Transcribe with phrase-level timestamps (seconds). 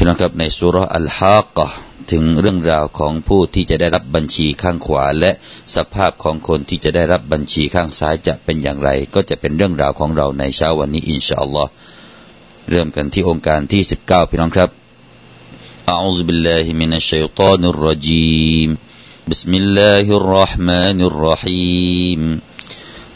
[0.00, 1.66] พี่น้องครับในซูเราะฮ์อัลฮากเกาะฮ์
[2.12, 5.30] ถึงเรื่องราวของผู้ที่จะได้รับบัญชีข้างขวา และ
[5.74, 11.70] สภาพของคนที่จะได้รับบัญชีข้างซ้ายจะเป็นอย่างไร ก็จะเป็นเรื่องราวของเราในเช้าวันนี้إن شاء الله
[12.70, 14.70] เริ่มกันที่โองการที่สิบเก้าพี่น้องครับ
[15.90, 18.68] أعوذ بالله من الشيطان الرجيم
[19.28, 22.22] بسم الله الرحمن الرحيم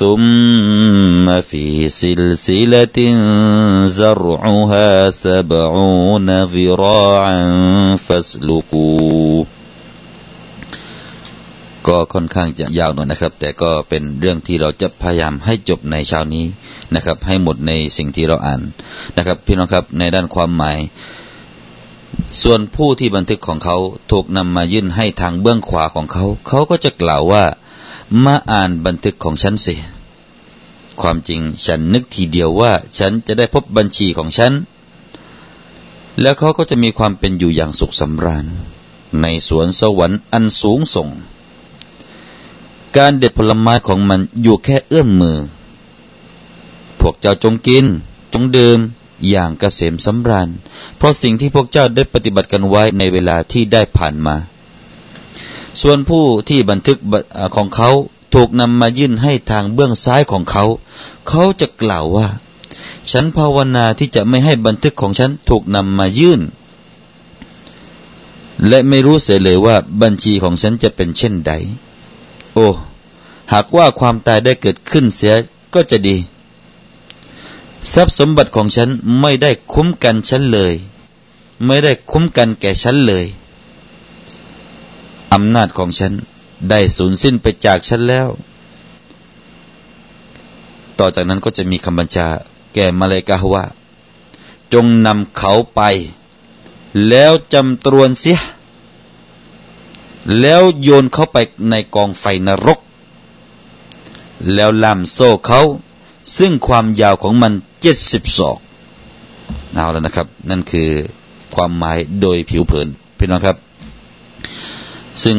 [0.00, 2.98] ثم في سلسلة
[4.00, 7.40] زرعها سبعون ذراعا
[8.06, 9.46] فاسلكوه
[11.88, 16.44] ก็ค่อนข้างจะยาวหน่อยนะครับ แต่ก็เป็นเรื่องที่เราจะพยายามให้จบในเช้านี้
[16.94, 18.60] นะครับ ให้หมดในสิ่งที่เราอ่าน
[19.16, 20.78] นะครับ พี่น้องครับในด้านความหมาย
[22.42, 23.76] ส่วนผู้ที่บันทึกของเขา
[24.10, 27.44] ถูกนำมายื่นให้ทางเบื้องขวาของเขา เขาก็จะกล่าวว่า
[28.23, 29.75] มาอ่านบันทึกของฉันสิ
[31.01, 34.53] ความจริงฉันนึกทีเดียวว่าฉันจะได้พบบัญชีของฉัน
[36.21, 38.45] แล้วเขาก็จะมีความเป็นอยู่อย่างสุขสำราญ
[39.21, 41.09] ในสวนสวรรค์อันสูงส่ง
[42.97, 45.37] การเด็ดผลไม้ของมันอยู่แค่เอื้อมมือ
[46.99, 47.85] พวกเจ้าจงกิน
[48.33, 48.79] จงดื่ม
[49.29, 50.49] อย่างเกษมสำราญ
[50.97, 54.35] เพราะสิ่งที่พวกเจ้าได้ปฏิบัติกันไว้ในเวลาที่ได้ผ่านมา
[55.81, 56.97] ส่วนผู้ที่บันทึก
[57.55, 57.89] ของเขา
[58.33, 60.63] ถูกนำมายื่นให้ทางเบื้องซ้ายของเขา
[61.27, 62.27] เขาจะกล่าวว่า
[63.11, 66.41] ฉันภาวนาที่จะไม่ให้บันทึกของฉันถูกนำมายื่น
[68.67, 71.53] และไม่รู้เสียเลยว่าบัญชีของฉันจะเป็นเช่นใด
[72.53, 72.67] โอ้
[73.53, 75.33] หากว่าความตายได้เกิดขึ้นเสีย
[75.73, 76.17] ก็จะดี
[77.93, 78.89] ทรัพย์สมบัติของฉัน
[79.21, 80.73] ไม่ได้คุ้มกันฉันเลย
[81.65, 83.25] ไม่ได้คุ้มกันแก่ฉันเลย
[85.33, 86.13] อำนาจของฉัน
[86.69, 88.27] ได้สูญสิ้นไปจากฉันแล้ว
[90.99, 92.27] ต่อจากนั้นก็จะมีคำบัญชา
[92.73, 93.65] แก่มาเลกาว่า
[94.73, 95.81] จงนำเขาไป
[97.09, 98.39] แล้วจำตรวนเสีย
[100.41, 101.37] แล้วโยนเขาไป
[101.69, 102.79] ในกองไฟนรก
[104.53, 105.61] แล้วล่ามโซ่เขา
[106.37, 108.57] ซึ่งความยาวของมันเจ็ดสิบศอก
[109.73, 110.89] เอาแล้วนะครับ นั่นคือ
[111.55, 112.87] ความหมายโดยผิวเผิน
[113.17, 113.57] พี่น้องครับ
[115.23, 115.37] ซึ่ง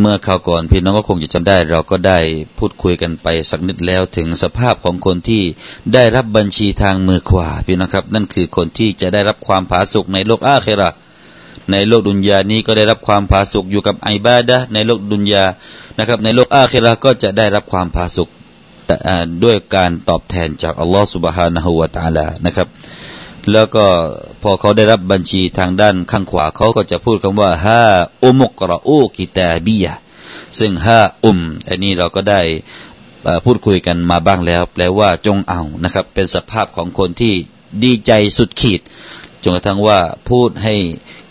[0.00, 2.18] เมื่อคราวก่อนพี่น้องก็คงจะจำได้ เราก็ได้
[2.58, 5.42] พูดคุยกันไปสักนิดแล้วถึงสภาพของคนที่
[5.94, 10.90] ได้รับบัญชีทางมือขวาพี่นะครับ นั่นคือคนที่จะได้รับความผาสุกในโลกอาเคระ
[11.72, 15.44] ในโลกดุนยานี้ก็ได้รับความผาสุกอยู่กับไอบาดะในโลกดุนยา
[15.98, 18.28] นะครับ ในโลกอาเคระก็จะได้รับความผาสุก
[19.44, 22.68] ด้วยการตอบแทนจากอัลลอฮฺสุบฮานะฮูวาตาลานะครับ
[23.52, 23.86] แล้วก็
[24.42, 27.82] พอเขาได้รับบัญชีทางด้านข้างขวาเขาก็จะพูดคำว่าฮา
[28.22, 29.88] อุมุกรอูกิตาบีย
[30.58, 31.38] ซึ่งฮาอุม
[31.68, 32.40] อันนี้เราก็ได้
[33.44, 37.34] พูดคุยกันมาบ้างแล้ว แปลว่าจงเอานะครับ เป็นสภาพของคนที่
[37.84, 38.80] ดีใจสุดขีด
[39.42, 39.98] จนกระทั่งว่า
[40.30, 40.74] พูดให้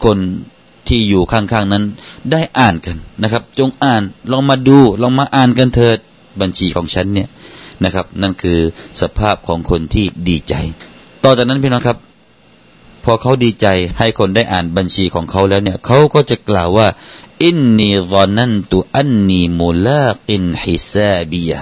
[0.05, 0.17] คน
[0.87, 1.83] ที่อยู่ข้างๆนั้น
[2.31, 4.01] ได้อ่านกันนะครับ จงอ่าน
[4.31, 5.97] ลองมาดูลองมาอ่านกันเถิด
[6.41, 7.29] บัญชีของฉันเนี่ย
[7.83, 8.59] นะครับ นั่นคือ
[9.01, 10.55] สภาพของคนที่ดีใจ
[11.27, 11.97] ต่อจากนั้นพี่น้องครับ
[13.03, 13.67] พอเขาดีใจ
[13.99, 16.87] ให้คนได้อ่านบัญชีของเขาแล้วเนี่ยเขาก็จะกล่าวว่า
[17.43, 21.53] อินนีซอนันตุอันนีมุลากินฮิซาบีย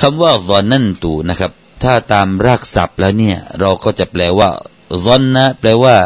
[0.00, 1.52] คำว่าซอนันตุนะครับ
[1.82, 4.48] ถ้าตามรากศัพท์แล้วเนี่ย เราก็จะแปลว่า
[5.04, 5.96] ซอนนะแปลว่า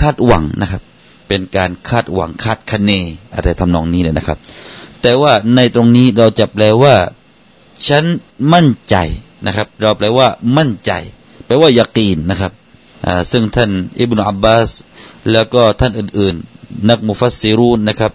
[0.00, 0.82] คาดหวังนะครับ
[1.28, 2.90] เป็นการคาดหวังคาดคะเน
[3.34, 4.38] อะไรทำนองนี้เลยนะครับ
[5.02, 6.94] แต่ว่าในตรงนี้เราจะแปลว่า
[7.88, 8.04] ฉัน
[8.52, 8.96] มั่นใจ
[9.46, 10.28] นะครับ เราแปลว่า
[10.58, 10.92] มั่นใจ
[11.52, 12.52] ลว่ายากีนนะครับ
[13.30, 13.70] ซึ่งท่าน
[14.00, 14.70] อิบนาอับบาส
[15.32, 18.12] แล้วก็ท่านอื่นๆ นักมุฟัสซิรูนนะครับ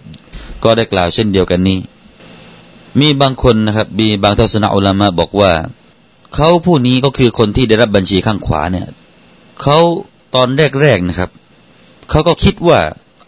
[0.63, 1.79] ก็ได้กล่าวเช่นเดียวกันนี้
[2.99, 5.51] มีบางคนนะครับมีบางทัศนะอุลามะบอกว่า
[6.35, 8.87] เขาผู้นี้ก็คือคนที่ได้รับบัญชีข้างขวาเนี่ย
[9.61, 9.77] เขา
[10.35, 10.47] ตอน
[10.81, 11.29] แรกๆนะครับ
[12.09, 12.79] เขาก็คิดว่า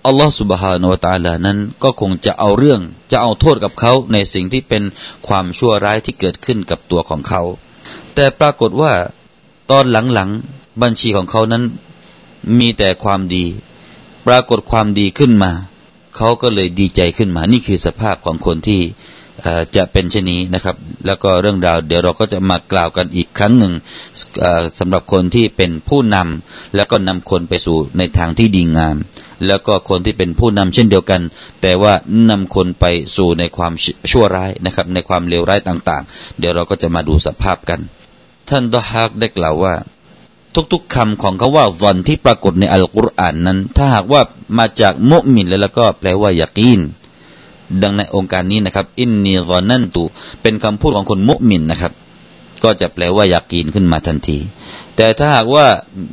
[0.05, 4.83] อัลลอฮฺสุบฮานาวตาลานั้นก็คงจะเอาเรื่องจะเอาโทษกับเขาในสิ่งที่เป็น
[5.27, 7.41] ความชั่วร้ายที่เกิดขึ้นกับตัวของเขา
[8.15, 8.93] แต่ปรากฏว่า
[9.71, 11.63] ตอนหลังๆ บัญชีของเขานั้น
[12.59, 13.45] มีแต่ความดี
[14.27, 15.51] ปรากฏความดีขึ้นมา
[16.15, 18.81] เขาก็เลยดีใจขึ้นมา นี่คือสภาพของคนที่
[19.75, 20.75] จะเป็นเช่นนี้นะครับ
[21.05, 23.73] แล้วก็เรื่องราว เดี๋ยวเราก็จะมากล่าวกันอีกครั้งหนึ่ง
[24.79, 28.95] สำหรับคนที่เป็นผู้นำแล้วก็นำคนไปสู่ในทางที่ดีงาม
[29.47, 31.21] แล้วก็คนที่เป็นผู้นำเช่นเดียวกัน
[31.61, 31.93] แต่ว่า
[32.29, 32.85] นำคนไป
[33.15, 33.73] สู่ในความ
[34.11, 37.81] ชั่วร้ายนะครับ ในความเลวร้ายต่าง ๆ เดี๋ยวเราก็จะมาดูสภาพกัน
[38.49, 39.75] ท่านดอฮักได้กล่าวว่า
[40.73, 44.21] ทุกๆคำของเขาว่าวันที่ปรากฏในอัลกุรอานนั้น ถ้าหากว่า
[44.57, 46.81] มาจากมุมินแล้วก็แปลว่ายากีน
[47.81, 50.03] ดังในองค์การนี้นะครับ อินนีรอนันตุ
[50.41, 51.93] เป็นคำพูดของคนมุมินนะครับ
[52.63, 54.37] ก็จะแปลว่ายากกินขึ้นมาทันที
[54.95, 55.67] แต่ถ้าหากว่า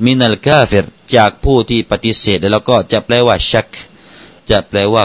[0.04, 0.86] มินัลกาเฟร
[1.16, 3.66] จากผู้ที่ปฏิเสธแล้วก็จะแปลว่าชัก
[4.50, 5.04] จะแปลว่า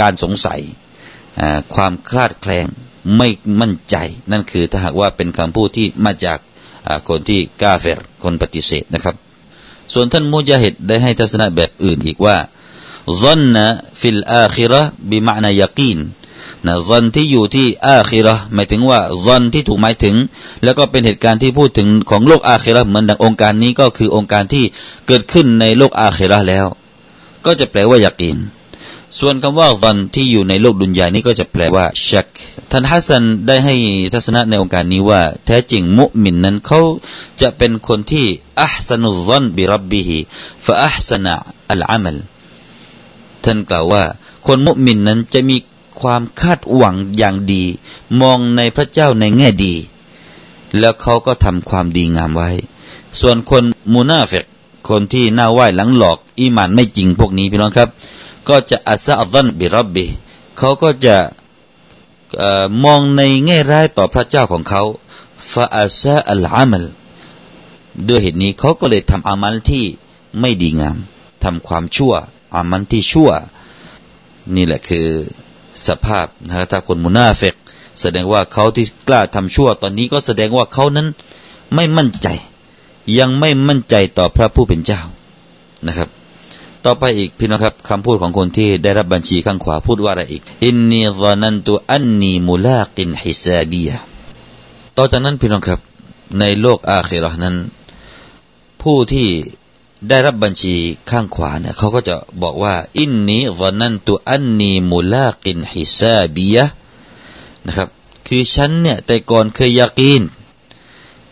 [0.00, 0.60] การสงสัย
[1.74, 2.66] ความคลาดแคลง
[3.16, 3.28] ไม่
[3.60, 3.96] มั่นใจ
[4.30, 6.38] นั่นคือถ้าหากว่าเป็นคำพูดที่มาจาก
[7.08, 9.16] คนที่กาเฟรคนปฏิเสธนะครับ
[9.92, 12.36] ส่วนท่านมุจาฮิดได้ให้ทัศนะแบบอื่นอีกว่า
[13.20, 13.66] ซอนนะ
[14.00, 15.98] ฟิลอาคิระบิมานายากีน
[16.66, 20.16] นะซอนที่อยู่ที่อาคิระหมายถึงว่าซอนที่ถูกหมายถึง
[20.64, 24.64] แล้วก็เป็นเหตุการณ์ที่พูดถึงของโลกอาคิระเหมือนดังองค์การนี้ก็คือองค์การที่
[25.06, 26.66] เกิดขึ้นในโลกอาคิระแล้ว
[27.46, 28.38] ก็จะแปลว่ายากีน
[29.18, 32.26] ส่วนคำว่าซอนที่อยู่ในโลกดุนยานี้ก็จะแปลว่าชัก
[32.70, 33.74] ท่านฮัสซันได้ให้
[34.12, 36.80] ทัศนะในองค์การนี้ว่า แท้จริงมุมินนั้นเขา
[37.40, 38.26] จะเป็นคนที่
[38.60, 40.18] อัพสนุซอนบิรับบิฮิ
[40.64, 42.16] فأحسن العمل
[43.44, 44.04] ท่านกล่าวว่า
[44.46, 45.56] คนมุมินนั้นจะมี
[46.00, 47.64] ความคาดหวังอย่างดี
[48.20, 49.74] มองในพระเจ้าในแง่ดี
[50.78, 52.50] แล้วเขาก็ทำความดีงามไว้
[53.20, 53.62] ส่วนคน
[53.92, 54.44] มุนาฟิก
[54.88, 57.88] คนที่หน้าไหว้หลังหลอก อีมานไม่จริงพวกนี้พี่น้องครับ
[58.48, 60.06] ก็จะأساء الظن بربه
[60.58, 61.16] เขาก็จะ
[62.84, 64.82] มองในแง่ร้ายต่อพระเจ้าของเขา
[65.52, 66.84] فأساء العمل
[68.08, 69.84] ด้วยเหตุนี้เขาก็เลยทำอามัลที่
[70.40, 70.96] ไม่ดีงาม
[71.44, 72.14] ทำความชั่ว
[72.54, 73.30] อามันที่ชั่ว
[74.54, 75.06] นี่แหละคือ
[75.86, 77.54] สภาพนะถ้าคนมุนาเฟก
[78.00, 81.06] แสดงว่าเขาที่กล้าทำชั่ว ตอนนี้ก็แสดงว่าเขานั้น
[81.74, 82.28] ไม่มั่นใจ
[83.18, 85.00] ยังไม่มั่นใจต่อพระผู้เป็นเจ้า
[85.86, 86.08] นะครับ
[86.86, 93.90] ต่อไปอีกพี่น้องครับคำพูดของคนที่ได้รับบัญชีข้างขวาพูดว่าอะไรอีกอินนีซานันตุอันนีมุลากินฮิซาบีย
[94.96, 95.80] ต่อจากนั้นพี่น้องครับ
[96.38, 97.56] ในโลกอาคิรอนั้น
[98.82, 99.28] ผู้ที่
[100.08, 100.74] ได้รับบัญชี
[101.10, 106.64] ข้างขวาเนี่ยเขาก็จะบอกว่า อินนีวนันตุอันนีมุลากินฮิซาบียะ
[107.66, 107.88] นะครับ
[108.26, 110.22] คือฉันเนี่ยแต่ก่อนเคยยากีน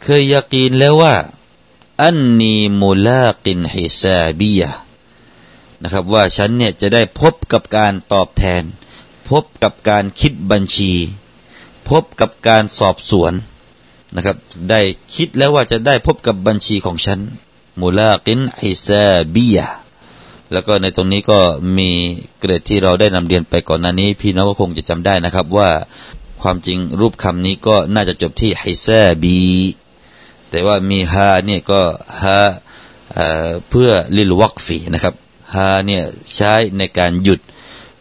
[0.02, 1.14] เคยยากีนแล้วว่า
[2.02, 4.83] อันนีมุลากินฮิซาบียะ
[5.84, 8.62] นะครับ ว่าฉันเนี่ยจะได้พบกับการตอบแทน
[9.30, 10.92] พบกับการคิดบัญชี
[11.88, 13.32] พบกับการสอบสวน
[14.16, 14.36] นะครับ
[14.70, 14.80] ได้
[15.14, 17.18] คิดแล้วว่าจะได้พบกับบัญชีของฉัน
[17.80, 19.58] มุลากินฮิซาบีย
[20.52, 21.40] แล้วก็ในตรงนี้ก็
[21.78, 21.90] มี
[22.38, 25.70] เกรดที่เราได้นำเรียนไปก่อนหน้านี้ พี่น้องก็คงจะจำได้นะครับว่า
[26.42, 29.40] ความจริงรูปคำนี้ก็น่าจะจบที่ฮิซาบี
[30.50, 31.80] แต่ว่ามีฮาเนี่ยก็
[32.22, 32.38] ฮา
[33.70, 35.14] เพื่อลิลวักฟีนะครับ
[35.54, 37.40] ฮาเนี่ยใช้ในการหยุด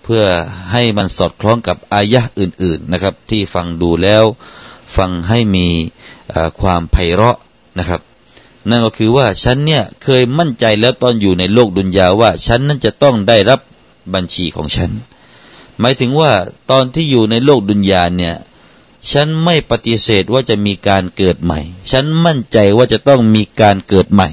[0.03, 0.23] เพื่อ
[0.71, 4.23] ให้มันสอดคล้องกับอายะอื่น ๆนะครับ ที่ฟังดูแล้ว
[4.97, 5.67] ฟังให้มี
[6.59, 7.37] ความไพเราะ
[7.79, 8.01] นะครับ
[8.69, 13.59] นั่นก็คือว่าฉันเนี่ยเคยมั่นใจแล้วตอนอยู่ในโลกดุนยาว่า ฉันนั้นจะต้องได้รับ
[14.13, 14.91] บัญชีของฉัน
[15.79, 16.31] หมายถึงว่า
[16.71, 18.35] ตอนที่อยู่ในโลกดุนยาเนี่ย
[19.11, 21.59] ฉันไม่ปฏิเสธว่าจะมีการเกิดใหม่
[21.91, 24.29] ฉันมั่นใจว่าจะต้องมีการเกิดใหม่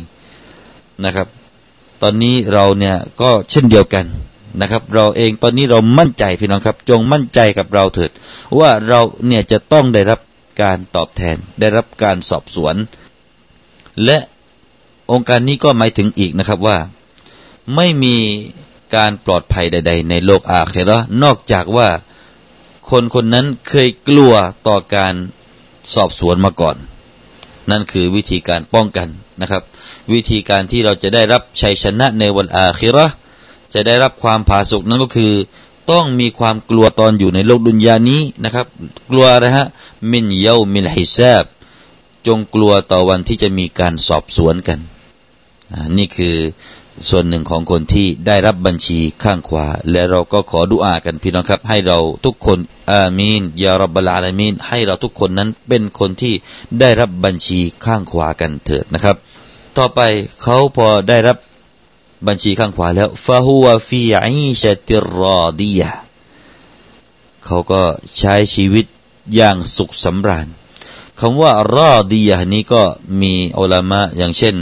[1.04, 1.28] นะครับ
[2.02, 4.06] ตอนนี้เราเนี่ยก็เช่นเดียวกัน
[4.60, 8.10] นะครับ เราเองตอนนี้เรามั่นใจพี่น้องครับ จงมั่นใจกับเราเถิด
[8.58, 10.20] ว่าเราเนี่ยจะต้องได้รับ
[10.62, 12.74] การตอบแทน ได้รับการสอบสวน
[14.04, 14.18] และ
[15.10, 16.78] องค์การนี้ก็หมายถึงอีกนะครับว่า
[17.76, 18.16] ไม่มี
[18.96, 21.88] การปลอดภัยใด ๆ ในโลกอาเครอนอกจากว่า
[22.90, 24.32] คนคนนั้นเคยกลัว
[24.68, 25.14] ต่อการ
[25.94, 26.76] สอบสวนมาก่อน
[27.70, 29.08] นั่นคือวิธีการป้องกัน
[29.40, 29.62] นะครับ
[30.12, 33.06] วิธีการที่เราจะได้รับชัยชนะในวันอาคิระ
[33.74, 35.32] จะได้รับความผาสุกนั้นก็คือ
[35.90, 38.66] ต้องมีความกลัวตอนอยู่ในโลกดุนยานี้นะครับ
[39.10, 39.66] กลัวอะไรฮะ
[40.12, 41.44] มินเยามิลฮิซาบ
[42.26, 44.78] จงกลัวต่อวันที่จะมีการสอบสวนกัน
[45.96, 46.36] นี่คือ
[47.08, 52.58] ส่วนหนึ่งของคนที่ได้รับบัญชีข้างขวา และเราก็ขอดุอากันพี่น้องครับ ให้เราทุกคน
[52.90, 56.34] อามีนยารับบลาลามีนให้เราทุกคนนั้นเป็นคนที่
[56.80, 59.16] ได้รับบัญชีข้างขวากันเถิดนะครับ
[59.78, 60.00] ต่อไป
[60.42, 61.38] เขาพอได้รับ
[62.26, 65.82] บัญชีข้างขวาแล้วฟาฮัวฟีอิชติรอดีย
[67.44, 67.82] เขาก็
[68.18, 68.86] ใช้ชีวิต
[69.34, 70.48] อย่างสุขสำราญ
[71.20, 72.82] คำว่ารอดียนี้ก็
[73.20, 74.56] มีอัลามะอย่างเช่น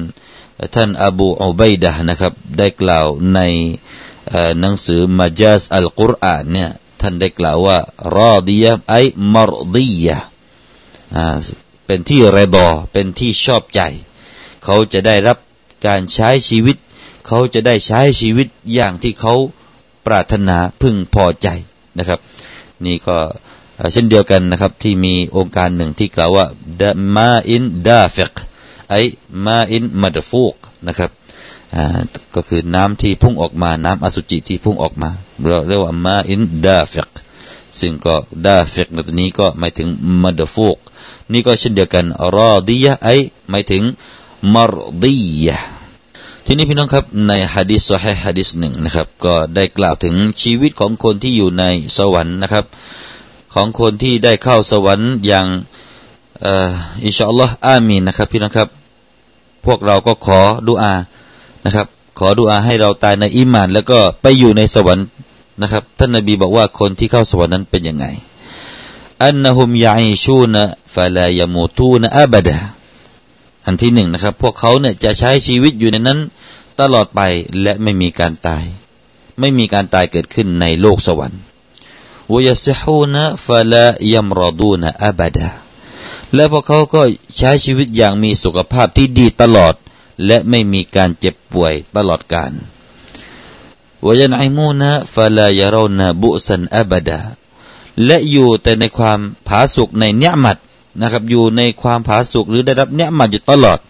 [0.75, 3.41] ท่านอบูอุบัยดะนะครับ ได้กล่าวใน
[4.61, 7.79] หนังสือمجاز القرآنเนี่ยท่านได้กล่าวว่า
[8.17, 10.19] راضية أي مرضية
[11.87, 13.81] เป็นที่รดอเป็นที่ชอบใจ
[14.65, 15.38] เขาจะได้รับ
[15.87, 16.77] การใช้ชีวิต
[17.27, 19.35] เขาจะได้ใช้ชีวิตอย่างที่เขา
[20.07, 21.49] ปรารถนาพึงพอใจ
[21.99, 22.21] นะครับ
[22.87, 23.17] นี่ก็
[23.93, 26.47] เช่นเดียวกันนะครับ ที่มีโองการหนึ่งที่กล่าวว่า
[27.17, 28.35] ماء دافق
[28.91, 30.55] أي ماء مدفوق
[30.87, 31.11] นะครับ
[32.35, 35.11] ก็คือน้ำที่พุ่งออกมาน้ำอสุจิที่พุ่งออกมา
[35.49, 37.11] เราเรียกว่าماء دافق
[37.81, 38.15] ซึ่งก็
[38.47, 39.88] دافقในตัวนี้ก็หมายถึง
[40.23, 40.77] مدفوق
[41.33, 43.09] นี่ก็เช่นเดียวกันراضية أي
[43.50, 43.83] หมายถึง
[44.55, 45.59] مرضية
[46.45, 51.64] ทีนี้พี่น้องครับในฮะดิษสฮฮะดิษหนึ่งนะครับ ก็ได้กล่าวถึงชีวิตของคนที่อยู่ใน
[51.99, 52.64] สวรรค์นะครับ
[53.54, 55.47] ของคนที่ได้เข้าสวรรค์อย่าง
[57.04, 58.68] อินชาอัลลอฮ์อามีนนะครับ พี่น้องครับ
[59.66, 60.95] พวกเราก็ขอดุอา
[61.64, 61.87] นะครับ
[62.18, 65.07] ขอดุอาให้เราตายในอิมาน แล้วก็ไปอยู่ในสวรรค์
[65.62, 68.07] นะครับ ท่านนบีบอกว่าคนที่เข้าสวรรค์นั้นเป็นยังไง
[69.25, 70.62] อันนะฮุมยาอิชูนะ
[70.95, 72.57] ฟาลายมูตูนะอับดะ
[73.69, 76.21] อันที่หนึ่งนะครับ พวกเขาเนี่ยจะใช้ชีวิตอยู่ในนั้น
[76.81, 77.21] ตลอดไป
[77.63, 78.65] และไม่มีการตาย
[79.41, 81.41] ไม่มีการตายเกิดขึ้นในโลกสวรรค์
[82.33, 85.49] วยสิฮูนะฟลายมรดูนะอับดะ
[86.35, 87.03] และพวกเขาก็
[87.37, 89.75] ใช้ชีวิตอย่างมีสุขภาพที่ดีตลอด
[90.27, 92.53] และไม่มีการเจ็บป่วยตลอดกาล
[94.05, 97.21] วยนไอมูนะฟลายารนาบุสันอับดา
[98.07, 100.59] และอยู่แต่ในความผาสุกในเนื้อมัด
[101.02, 103.81] นะครับ อยู่ในความผาสุกหรือได้รับเนื้อมัดอยู่ตลอด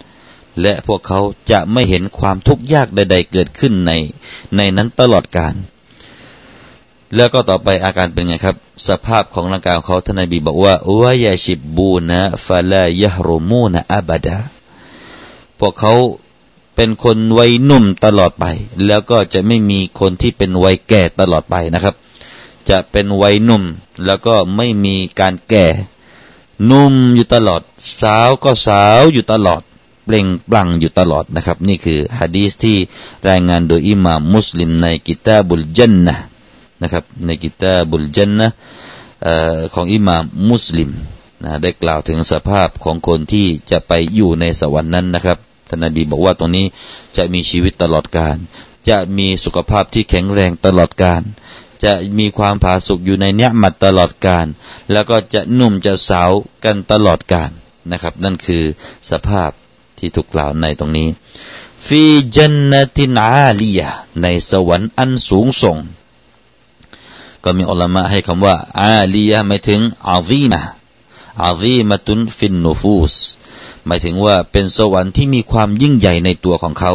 [0.63, 3.93] และพวกเขาจะไม่เห็นความทุกข์ยากใด ๆ เกิดขึ้นใน
[4.57, 5.55] ในนั้นตลอดกาล
[7.17, 8.57] แล้วก็ต่อไปอาการเป็นไงครับ
[8.89, 14.39] สภาพของร่างกายของเขาท่านนบีบอกว่าวายาชิบบูนะฟาลายะรุมูนะอับดา
[15.61, 15.95] พวกเขา
[16.77, 18.45] เป็นคนวัยหนุ่มตลอดไป
[18.87, 21.95] แล้วก็จะไม่มีคนที่เป็นวัยแก่ตลอดไปนะครับ
[22.69, 23.65] จะเป็นวัยหนุ่ม
[24.07, 25.67] แล้วก็ไม่มีการแก่
[26.71, 27.63] นุ่มอยู่ตลอด
[28.03, 29.63] สาวก็สาวอยู่ตลอด
[30.05, 32.77] เปล่งปลั่งอยู่ตลอดนะครับ นี่คือฮะดีสที่
[33.29, 36.17] รายงานโดยอิหม่ามมุสลิมในกิตาบุลจันนะ
[36.83, 38.49] นะครับ ในกิตาบุลจันนะ
[39.75, 40.91] ของอิหม่ามมุสลิม
[41.45, 45.39] นะได้กล่าวถึงสภาพของคนที่จะไปอยู่ในสวรรค์นั้นนะครับ
[45.69, 46.67] ท่านนบีบอกว่าตรงนี้
[47.17, 48.37] จะมีชีวิตตลอดกาล
[48.89, 51.23] จะมีสุขภาพที่แข็งแรงตลอดกาล
[51.85, 54.47] จะมีความผาสุกอยู่ในเนี้ยมัดตลอดกาล
[54.93, 56.31] แล้วก็จะนุ่มจะสาว
[56.65, 57.51] กันตลอดกาล
[57.91, 58.65] นะครับ นั่นคือ
[59.11, 59.51] สภาพ
[59.99, 61.09] ที่ถูกกล่าวในตรงนี้
[61.87, 62.03] ฟี
[62.37, 63.81] จันนตินอาลีย
[64.23, 65.79] ในสวรรค์อันสูงส่ง
[67.45, 69.81] ก็มีอัลลอฮ์ให้คำว่า อาลียหมายถึง
[70.11, 70.61] อาซีมะ
[71.45, 73.15] อาซีมะตุนฟินนูฟูส
[73.87, 76.93] หมายถึงว่าเป็นสวรรค์ที่มีความยิ่งใหญ่ในตัวของเขา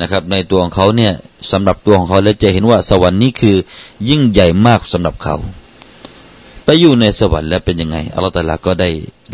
[0.00, 1.12] นะครับ ในตัวของเขาเนี่ย
[1.50, 3.56] สำหรับตัวของเขาแล้วจะเห็นว่าสวรรค์นี้คือ
[4.08, 5.36] ยิ่งใหญ่มากสำหรับเขา
[6.64, 8.90] ไปอยู่ในสวรรค์แล้วเป็นยังไงอัลลอฮฺตะลาก็ได้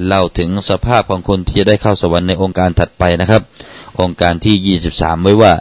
[0.07, 3.43] เล่าถึงสภาพของคนที่จะได้เข้าสวรรค์ในองค์การถัดไปนะครับ
[4.01, 5.53] องค์การที่ยี่สิบสามไว้ว่า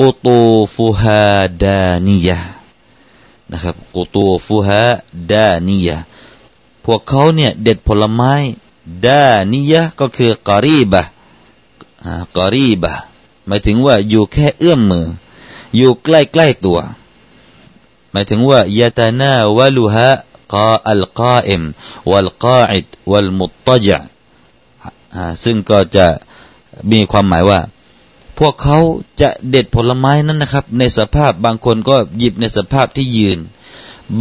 [0.00, 0.38] อุตู
[0.74, 1.24] ฟูฮา
[1.64, 2.38] ดานียะ
[3.52, 4.84] นะครับกุตูฟูฮะ
[5.32, 5.96] ดานียะ
[6.84, 8.32] พวกเขาเนี่ยเด็ดผลไม้
[9.06, 11.02] ดานียะก็คือกอรีบะ
[12.36, 12.92] กอรีบะ
[13.46, 15.06] หมายถึงว่าอยู่แค่เอื้อมมือ
[15.76, 16.08] อยู่ใก
[16.40, 16.78] ล้ๆตัว
[18.12, 20.08] หมายถึงว่ายาตานาวะลุฮะ
[20.54, 21.62] กาอัลกาอิม
[22.10, 24.06] วัลกาอิดวัลมุตตจ์
[25.44, 26.06] ซึ่งก็จะ
[26.90, 27.60] มีความหมายว่า
[28.38, 28.78] พวกเขา
[29.20, 33.38] จะเด็ดผลไม้นั้นนะครับ ในสภาพบางคนก็หยิบในสภาพที่ยืน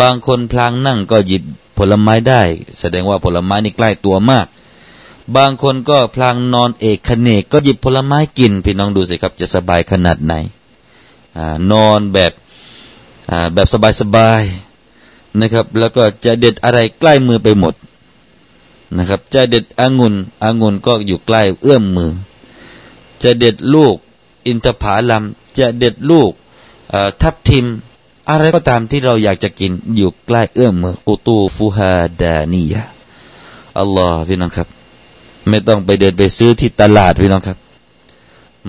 [0.01, 1.43] บางคนพลางนั่งก็หยิบ
[1.77, 2.41] ผลไม้ได้
[2.79, 4.47] แสดงว่าผลไม้นี่ใกล้ตัวมาก
[5.35, 10.33] บางคนก็พลางนอนเอกขเนกก็หยิบผลไม้กินพี่น้องดูสิครับจะสบายขนาดไหน
[11.37, 11.39] อ
[11.71, 12.33] นอนแบบ
[13.53, 13.67] แบบ
[14.01, 17.73] สบายๆนะครับ แล้วก็จะเด็ดอะไรใกล้มือไปหมด
[18.97, 22.11] นะครับ จะเด็ดองุ่นองุ่นก็อยู่ใกล้เอื้อมมือ
[23.23, 23.95] จะเด็ดลูก
[24.45, 25.23] อินทผลัม
[25.57, 26.31] จะเด็ดลูก
[27.21, 27.65] ทับทิม
[28.29, 32.83] อะไรก็ตามที่เราอยากจะกินอยู่ใกล้เอื้อมมือกุตูฟูฮาดานียะ
[33.79, 34.67] อัลลอฮ์พี่น้องครับ
[35.49, 37.57] ไม่ต้องไปเดินไปซื้อที่ตลาดพี่น้องครับ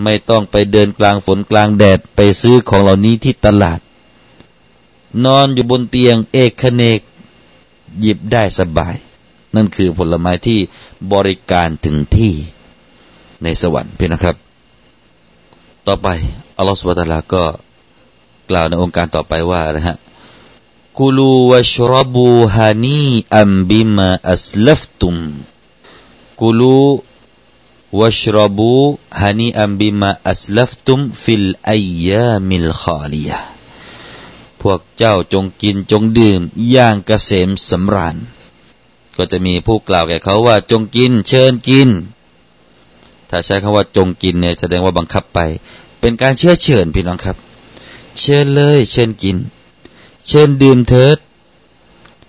[0.02, 3.80] ไม่ต้องไปเดินกลางฝนกลางแดดไปซื้อของเหล่านี้ที่ตลาด
[5.24, 7.00] นอนอยู่บนเตียงเอกเนก
[8.00, 8.94] หยิบได้สบาย
[9.54, 10.58] นั่นคือผลไม้ที่
[11.12, 12.32] บริการถึงที่
[13.42, 14.36] ในสวรรค์พี่นะครับ
[15.86, 16.08] ต่อไป
[16.56, 17.42] อัลลอฮฺสุบตาลาก็
[18.50, 19.96] กล่าวในองค์การต่อไปว่านะฮะ
[20.98, 23.06] กุลูวชรบูฮานี
[23.38, 25.51] อัมบิมาอัสลฟตุมกุลูวชรบูฮานีอัมบิมาอัสลฟตุม
[31.22, 33.38] ฟิลอัยยามิลขาลียะ
[34.62, 38.16] พวกเจ้าจงกินจงดื่มอย่างเกษมสำราญ
[39.16, 41.88] ก็จะมีผู้กล่าวแก่เขาว่า จงกิน เชิญกิน
[43.30, 45.38] ถ้าใช้คำว่าจงกินเนี่ยแสดงว่าบังคับไป
[46.00, 47.36] เป็นการเชื่อเชิญพี่น้องครับ
[48.20, 49.36] เชิญเลย เชิญกิน
[50.28, 51.18] เชิญดื่มเถิด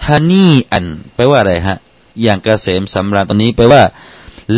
[0.08, 1.78] ฮันนี่อันแปลว่าอะไรฮะ
[2.22, 3.84] อย่างเกษมสำราญตอนนี้แปลว่า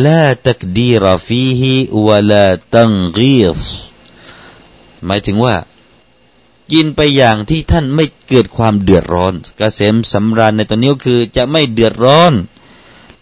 [0.05, 1.73] ลาตักดีรฟีฮี
[2.07, 2.45] วลา
[2.75, 3.61] ตังกีส
[5.05, 5.55] หมายถึงว่า
[6.71, 12.33] กินไปอย่างที่ท่านไม่เกิดความเดือดร้อนเกษมสำราญในตอนนี้ก็คือจะไม่เดือดร้อน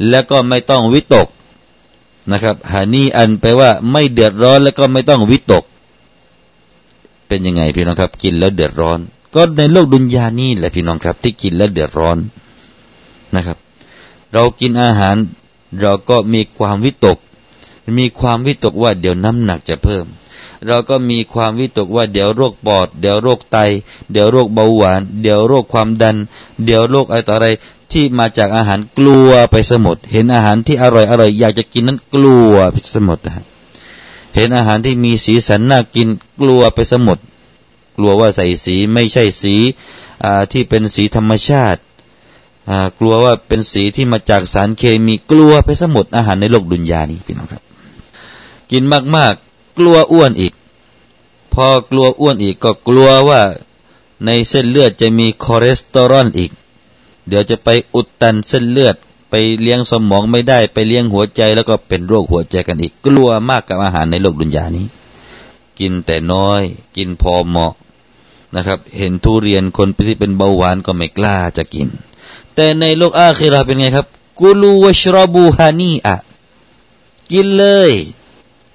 [0.09, 1.27] แล้วก็ไม่ต้องวิตก
[2.31, 5.63] นะครับฮานี่อันแปลว่าไม่เดือดร้อนแล้วก็ไม่ต้องวิตก
[7.27, 8.99] เป็นยังไงพี่น้องครับ กินแล้วเดือดร้อน
[9.35, 12.17] ก็ในโลกดุนยานี่แหละพี่น้องครับ ที่กินแล้วเดือดร้อน
[13.35, 13.57] นะครับ
[14.33, 15.15] เรากินอาหาร
[15.81, 17.17] เราก็มีความวิตก
[17.97, 20.05] มีความวิตกว่าเดี๋ยวน้ำหนักจะเพิ่ม
[20.67, 23.57] เราก็มีความวิตกว่าเดี๋ยวโรคปอด เดี๋ยวโรคไต
[24.11, 26.17] เดี๋ยวโรคเบาหวาน เดี๋ยวโรคความดัน
[26.63, 27.47] เดี๋ยวโรคอะไรต่ออะไร
[27.91, 33.43] ที่มาจากอาหารกลัวไปสมดเห็นอาหารที่อร่อยอร่อยอยากจะกินนั้นกลัวไปสมดนะ
[34.35, 36.07] เห็นอาหารที่มีสีสันน่ากิน
[36.41, 37.17] กลัวไปสมด
[37.97, 39.55] กลัวว่าใส่สีไม่ใช่สี
[40.51, 41.79] ที่เป็นสีธรรมชาติ
[42.99, 47.63] กลัวว่าเป็นสีที่มาจากสารเคมีกลัวไปหมดอาหารในโลกดุนยานี้พี่น้องครับ
[48.71, 48.83] กิน
[49.15, 50.53] มากๆกลัวอ้วนอีก
[51.53, 53.41] พอกลัวอ้วนอีกก็กลัวว่า
[54.25, 56.51] ในเส้นเลือดจะมีคอเลสเตอรอลอีก
[57.27, 58.95] เดี๋ยวจะไปอุดตันเส้นเลือด
[59.29, 64.85] ไปเลี้ยงสมองไม่ได้ไปเลี้ยงหัวใจแล้วก็เป็นโรคหัวใจกันอีก กลัวมากกับอาหารในโลกดุนยานี้
[65.79, 66.61] กินแต่น้อย
[66.97, 67.73] กินพอเหมาะ
[68.55, 71.87] นะครับ เห็นทุเรียนคนที่เป็นเบาหวานก็ไม่กล้าจะกิน
[72.55, 74.07] แต่ในโลกอาคีราเป็นไงครับ
[74.39, 76.15] กุลูวชรบูฮานีอะ
[77.31, 77.91] กินเลย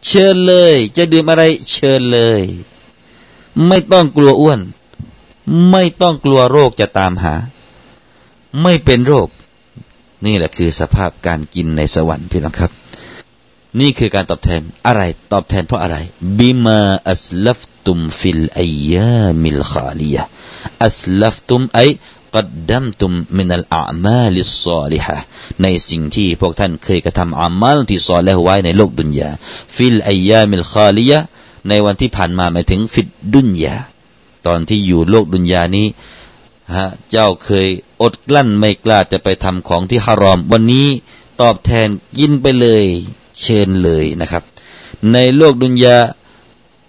[0.06, 2.42] เชิญเลย จะดื่มอะไร เชิญเลย
[3.66, 4.60] ไม่ต้องกลัวอ้วน
[5.70, 7.34] ไม่ต้องกลัวโรคจะตามหา
[8.62, 9.28] ไม่เป็นโรค
[10.24, 12.72] นี่แหละคือสภาพการกินในสวรรค์พี่น้องครับ
[13.80, 15.96] นี่คือการตอบแทนอะไร ตอบแทนเพราะอะไร
[16.38, 25.16] بما أسلفتم في الأيام الخالية أسلفتم أي قدمتم من الأعمال الصالحة
[25.62, 29.30] ในสิ่งที่พวกท่านเคยกระทำอามัลที่ซอและฮ์ไว้ในโลกดุนยา
[29.76, 31.18] في الأيام الخالية
[31.68, 33.74] ในวันที่ผ่านมาหมายถึงفي الدنيا
[34.46, 35.86] ตอนที่อยู่โลกดุนยานี้
[36.74, 37.68] ฮะเจ้าเคย
[38.02, 40.88] อดกลั้นไม่กล้าจะไปทำของที่ฮารอม วันนี้
[41.40, 41.88] ตอบแทน
[42.18, 42.84] กินไปเลย
[43.40, 44.42] เชิญเลยนะครับ
[45.12, 45.96] ในโลกดุนยา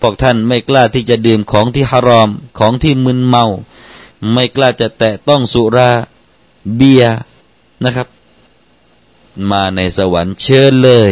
[0.01, 3.45] พวกท่านไม่กล้าที่จะดื่มของที่ฮารอม ของที่มึนเมา
[4.33, 5.91] ไม่กล้าจะแตะต้องสุรา
[6.75, 7.03] เบีย
[7.85, 8.07] นะครับ
[9.51, 11.11] มาในสวรรค์เชิญเลย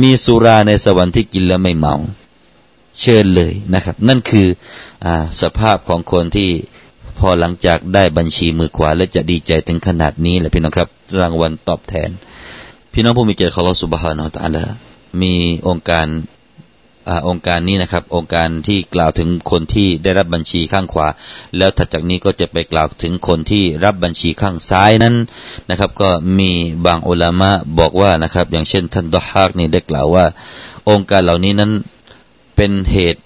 [0.00, 1.94] มีสุราในสวรรค์ที่กินแล้วไม่เมา
[3.00, 4.48] เชิญเลยนะครับ นั่นคือ
[5.06, 5.08] อ
[5.40, 6.50] สภาพของคนที่
[7.18, 10.88] พอหลังจากได้บัญชีมือขวา และจะดีใจถึงขนาดนี้แหละพี่น้องครับ
[11.20, 12.10] รางวัลตอบแทน
[12.92, 14.66] พี่น้องผู้มีเกียรติของเราสุบฮานาอัลลอฮ
[15.22, 15.34] มี
[15.68, 16.06] องค์การ
[17.08, 21.08] อองค์การนี้นะครับ องค์การที่กล่าวถึงคนที่ได้รับบัญชีข้างขวา
[21.56, 25.14] แล้วถัดจากนี้ก็จะไปกล่าวถึงคนที่รับบัญชีข้างซ้ายนั้น
[25.70, 26.50] นะครับ ก็มี
[26.86, 30.24] บางอุลามะบอกว่านะครับ อย่างเช่น ท่านดอฮากนี่ได้กล่าวว่า
[30.90, 31.72] องค์การเหล่านี้นั้น
[32.56, 33.20] เป็นเหตุ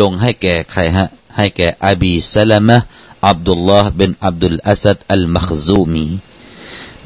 [0.00, 2.78] ลงให้แก่ใครฮะให้แก่อบีซาลามะ
[3.26, 6.06] อับดุลลอฮ์เป็นอับดุลอาซัดอัลมัคซูมี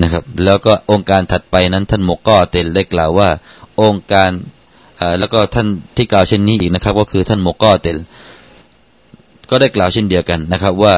[0.02, 3.28] นะครับ แล้วก็องค์การถัดไปนั้นท่านมุกอเตลได้กล่าวว่า
[3.82, 4.30] องค์การ
[5.18, 7.98] แล้วก็ท่านที่กล่าวเช่นนี้อีกนะครับ ก็คือท่านโมกอเตล
[9.50, 10.94] ก็ได้กล่าวเช่นเดียวกันนะครับ ว่า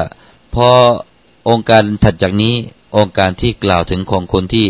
[0.55, 0.67] พอ
[1.49, 2.53] องค์การถัดจากนี้
[2.97, 4.65] องค์การที่กล่าวถึงของคนที่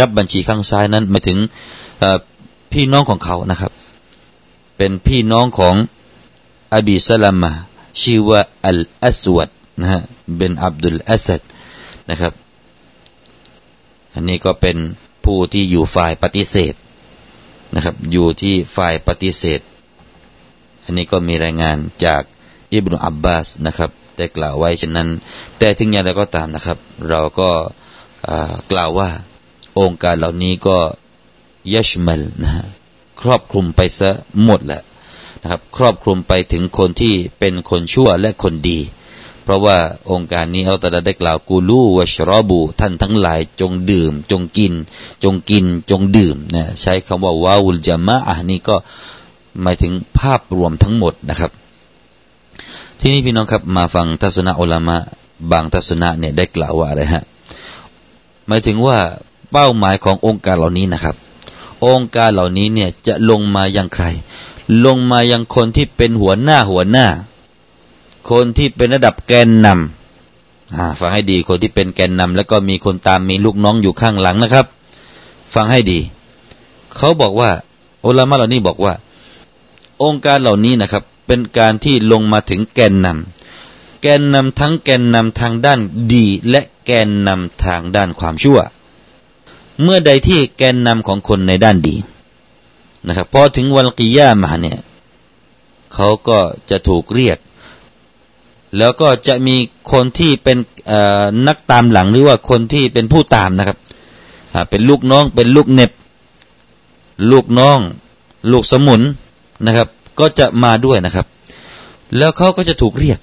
[0.00, 1.38] รับบัญชีข้างซ้ายนั้นหมายถึง
[2.72, 3.72] พี่น้องของเขานะครับ
[4.76, 5.74] เป็นพี่น้องของ
[6.74, 7.52] อบีสลามะ
[8.02, 9.48] ชื่อว่าอัลอัสวด
[9.80, 10.02] นะฮะ
[10.38, 11.40] เป็นอับดุลอัสัด
[12.10, 12.32] นะครับ
[14.14, 14.76] อันนี้ก็เป็น
[15.24, 16.74] ผู้ที่อยู่ฝ่ายปฏิเสธ
[17.74, 19.60] นะครับ อยู่ที่ฝ่ายปฏิเสธ
[20.84, 22.22] อันนี้ก็มีรายงานจาก
[22.72, 25.08] อิบนุอับบาสนะครับได้กล่าวไว้เช่นนั้น
[25.58, 27.50] แต่ถึงอย่างไรก็ตามนะครับ เราก็
[28.72, 29.10] กล่าวว่า
[29.80, 30.78] องค์การเหล่านี้ก็
[31.74, 32.66] ยัชมัลนะฮะ
[33.20, 34.10] ครอบคลุมไปซะ
[34.44, 34.82] หมดแหละ
[35.42, 38.78] นะครับ ครอบคลุมไปถึงคนที่เป็นคนชั่วและคนดี
[39.44, 39.78] เพราะว่า
[40.10, 44.72] องค์การนี้เอาแต่ได้กล่าวกูลูวชรอบู ท่านทั้งหลายจงดื่ม จงกิน
[45.24, 48.76] จงกิน จงดื่มนะใช้คำว่าวาวุลจามะอันนี้ก็
[49.62, 51.50] หมายถึงภาพรวมทั้งหมดนะครับ
[53.00, 54.96] ที่นี้พี่น้องครับมาฟังทัศนะอัลามะ
[55.52, 57.24] บางทัศนะเนี่ยได้กล่าวว่าอะไรฮะ
[58.46, 58.98] หมายถึงว่า
[59.52, 61.16] เป้าหมายขององค์การเหล่านี้นะครับ
[61.86, 64.04] องค์การเหล่านี้เนี่ยจะลงมายังใคร
[64.86, 67.06] ลงมายังคนที่เป็นหัวหน้าหัวหน้า
[68.30, 74.66] คนที่เป็นระดับแกนนำฟังให้ดีคนที่เป็นแกนนำแล้วก็มีคนตามมีลูกน้องอยู่ข้างหลังนะครับ
[75.54, 75.98] ฟังให้ดี
[76.96, 77.50] เขาบอกว่า
[78.04, 78.94] อุลามะเหล่านี้บอกว่า
[80.02, 85.80] องค์การเหล่านี้นะครับ เป็นการที่ลงมาถึงแกนนำแกนนำทั้งแกนนำทางด้าน
[86.14, 88.58] ดี และแกนนำทางด้านความชั่ว
[89.82, 91.96] เมื่อใดที่แกนนำของคนในด้านดี
[93.06, 94.78] นะครับพอถึงวันกิยามาเนี่ย
[95.94, 96.38] เขาก็
[96.70, 97.38] จะถูกเรียก
[98.78, 99.56] แล้วก็จะมี
[99.92, 100.58] คนที่เป็น
[101.46, 103.78] นักตามหลังหรือว่าคนที่เป็นผู้ตามนะครับ
[104.70, 105.90] เป็นลูกน้องเป็นลูกเน็บ
[107.30, 107.78] ลูกน้อง
[108.52, 109.02] ลูกสมุน
[109.66, 111.26] นะครับ ก็จะมาด้วยนะครับ
[112.18, 113.18] แล้วเขาก็จะถูกเรียก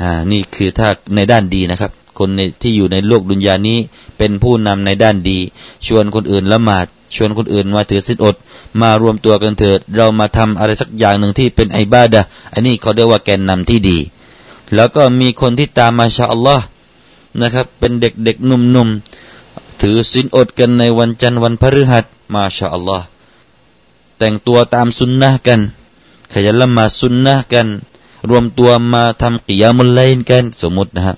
[0.00, 2.28] อ่านี่คือถ้าในด้านดีนะครับ คน
[2.62, 3.78] ที่อยู่ในโลกดุนยานี้
[4.18, 5.38] เป็นผู้นำในด้านดี
[5.86, 8.36] ชวนคนอื่นละหมาดชวนคนอื่นมาถือศีลอด
[8.80, 13.98] มารวมตัวกันเถิด เรามาทำอะไรสักอย่างหนึ่งที่เป็นไอบาดะอันนี้เขาเรียกว่าแกนนำที่ดี
[14.74, 16.64] แล้วก็มีคนที่ตามมาชาอัลลอฮ์
[17.40, 22.04] นะครับ เป็นเด็กๆหนุ่มๆ ถือศีลอดกันในวันจันทร์วันพฤหัส
[22.34, 23.06] มาชาอัลลอฮ์
[24.18, 25.60] แต่งตัวตามสุนนะกัน
[26.32, 27.68] ขยันละมาสุนนะกัน
[28.28, 31.16] รวมตัวมาทำกิยามุลไลน์กันสมมตินะครับ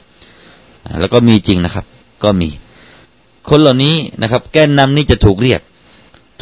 [0.98, 1.84] แล้วก็มีจริงนะครับ
[2.22, 2.48] ก็มี
[3.48, 5.60] คนเหล่านี้นะครับ แกนนำนี้จะถูกเรียก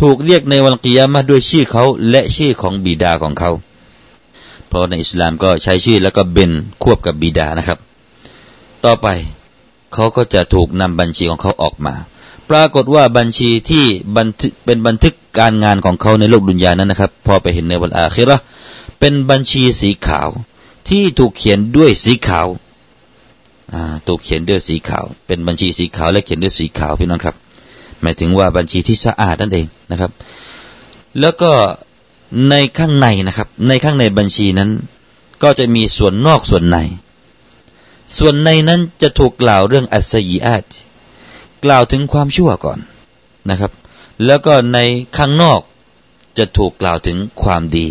[0.01, 3.51] ถูกเรียกในวันกิยามะด้วยชื่อเขาและชื่อของบิดาของเขา
[4.69, 6.53] เพราะในอิสลามก็ใช้ชื่อแล้วก็เบน
[6.83, 7.79] ควบกับบิดานะครับ
[8.85, 9.09] ต่อไป
[9.95, 11.95] เขาก็จะถูกนำบัญชีของเขาออกมา
[12.51, 13.85] ปรากฏว่าบัญชีที่
[14.17, 18.37] บันทึกเป็นบันทึกการงานของเขาในโลกดุนยานั้นนะครับ พอไปเห็นในวันอาคิรอ
[19.01, 20.29] เป็นบัญชีสีขาว
[20.89, 22.49] ที่ถูกเขียนด้วยสีขาว
[24.07, 27.37] ถูกเขียนด้วยสีขาว เป็นบัญชีสีขาวและเขียนด้วยสีขาวพี่น้องครับ
[28.03, 30.11] หมายถึงว่าบัญชีที่สะอาดนั่นเองนะครับ
[31.21, 31.53] แล้วก็
[32.51, 34.71] ในข้างในนะครับ ในข้างในบัญชีนั้น
[35.43, 36.79] ก็จะมีส่วนนอกส่วนใน
[38.19, 40.64] ส่วนในนั้นจะถูกกล่าวเรื่องอัศยีอาต
[41.64, 42.79] กล่าวถึงความชั่วก่อน
[43.51, 43.73] นะครับ
[44.25, 44.79] แล้วก็ใน
[45.17, 45.61] ข้างนอก
[46.38, 47.87] จะถูกกล่าวถึงความดี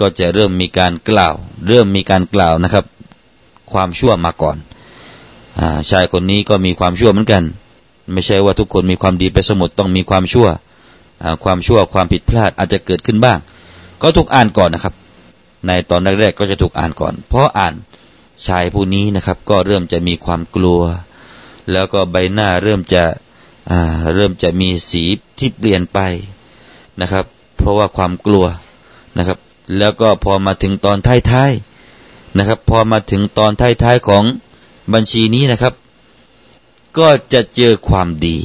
[0.00, 1.34] ก็จะเริ่มมีการกล่าว
[1.68, 2.84] เริ่มมีการกล่าวนะครับ
[3.72, 4.56] ความชั่วมาก่อน
[5.58, 5.60] อ
[5.90, 7.42] ชายคนนี้ก็มีความชั่วเหมือนกัน
[8.12, 10.48] ไม่ใช่ว่าทุกคนมีความดีไปสมุดต้องมีความชั่ว
[11.44, 13.38] ความชั่วความผิดพลาดอาจจะเกิดขึ้นบ้าง
[14.02, 14.94] ก็ถูกอ่านก่อนนะครับ
[15.66, 17.74] ในตอนแรกๆก็จะถูกอ่านก่อน เพราะอ่าน
[18.46, 20.82] ชายผู้นี้นะครับ ก็เริ่มจะมีความกลัว
[21.72, 23.04] แล้วก็ใบหน้าเริ่มจะ
[24.14, 25.04] เริ่มจะมีสี
[25.38, 25.98] ที่เปลี่ยนไป
[27.00, 27.24] นะครับ
[27.56, 28.46] เพราะว่าความกลัว
[29.18, 29.38] นะครับ
[29.78, 34.24] แล้วก็พอมาถึงตอนท้ายๆนะครับ พอมาถึงตอนท้ายๆของ
[34.92, 35.74] บัญชีนี้นะครับ
[36.98, 38.36] ก็จะเจอความดี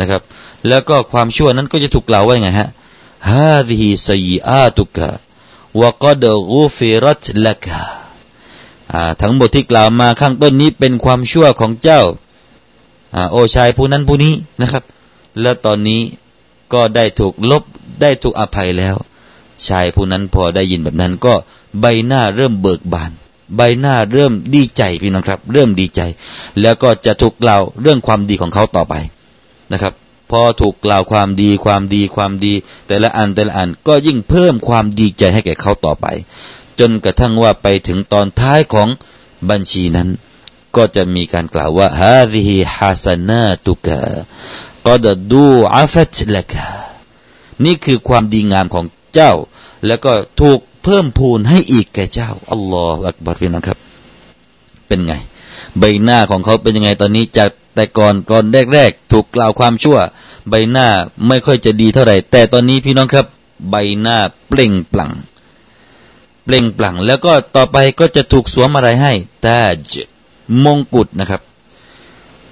[0.00, 0.22] นะครับ
[0.68, 2.68] แล้วก็ความชั่วนั้นก็จะถูกกล่าวไว้ไงฮะ
[3.30, 5.08] ฮาดิฮิซัยอาตุกะ
[5.80, 7.80] วะกดกูฟิรัตละกะ
[9.22, 12.02] ทั้งหมดที่กล่าวมาข้างต้นนี้เป็นความชั่วของเจ้า
[13.32, 14.84] โอชายผู้นั้นผู้นี้นะครับ
[15.40, 16.00] แล้วตอนนี้
[16.72, 17.62] ก็ได้ถูกลบ
[18.02, 18.96] ได้ถูกอภัยแล้ว
[19.68, 21.34] ชายผู้นั้นพอได้ยินแบบนั้นก็
[21.80, 23.10] ใบหน้าเริ่มเบิกบาน
[23.56, 26.00] ใบหน้าเริ่มดีใจพี่น้องครับ เริ่มดีใจ
[26.60, 28.94] แล้วก็จะถูกกล่าวเรื่องความดีของเขาต่อไป
[29.72, 29.94] นะครับ
[30.30, 32.54] พอถูกกล่าวความดีความดีความดี
[32.86, 36.06] แต่ละอันแต่ละอันก็ยิ่งเพิ่มความดีใจให้แก่เขาต่อไป
[36.80, 38.88] จนกระทั่งว่าไปถึงตอนท้ายของ
[39.50, 40.08] บัญชีนั้น
[40.76, 43.98] ก็จะมีการกล่าวว่าฮาซิฮิฮัสนาตุกะ
[44.86, 46.64] กอดดูอาฟัตละกะ
[47.64, 48.84] นี่คือความดีงามของ
[49.14, 49.32] เจ้า
[49.86, 53.78] แล้วก็ถูกเพิ่มพูนให้อีกแก่เจ้าอัลลอฮฺอักบารพี่น้องครับ
[54.86, 55.14] เป็นไง
[55.78, 59.98] ใบหน้าของเขาเป็นยังไงตอนนี้จาก แต่ก่อนก่อนแรกๆ ถูกกล่าวความชั่ว
[60.48, 60.88] ใบหน้า
[61.26, 63.26] ไม่ค่อยจะดีเท่าไหร่ แต่ตอนนี้พี่น้องครับ
[63.70, 64.16] ใบหน้า
[64.48, 65.12] เปล่งปลั่ง
[66.44, 69.12] เปล่งปลั่ง แล้วก็ต่อไปก็จะถูกสวมอะไรให้
[69.44, 69.58] ตา
[69.92, 69.94] จ
[70.64, 71.42] มงกุฎนะครับ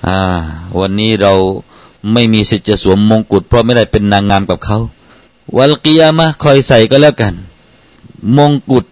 [0.07, 0.19] อ่า
[0.79, 1.35] วันนี้เรา
[2.13, 4.79] ไม่มีสิทธิ์จะสวมมงกุฎเพราะไม่ได้เป็นนางงามกับเขา
[5.57, 7.35] วัลกิยามะคอยใส่ก็แล้วกัน
[8.37, 8.85] มงกุฎ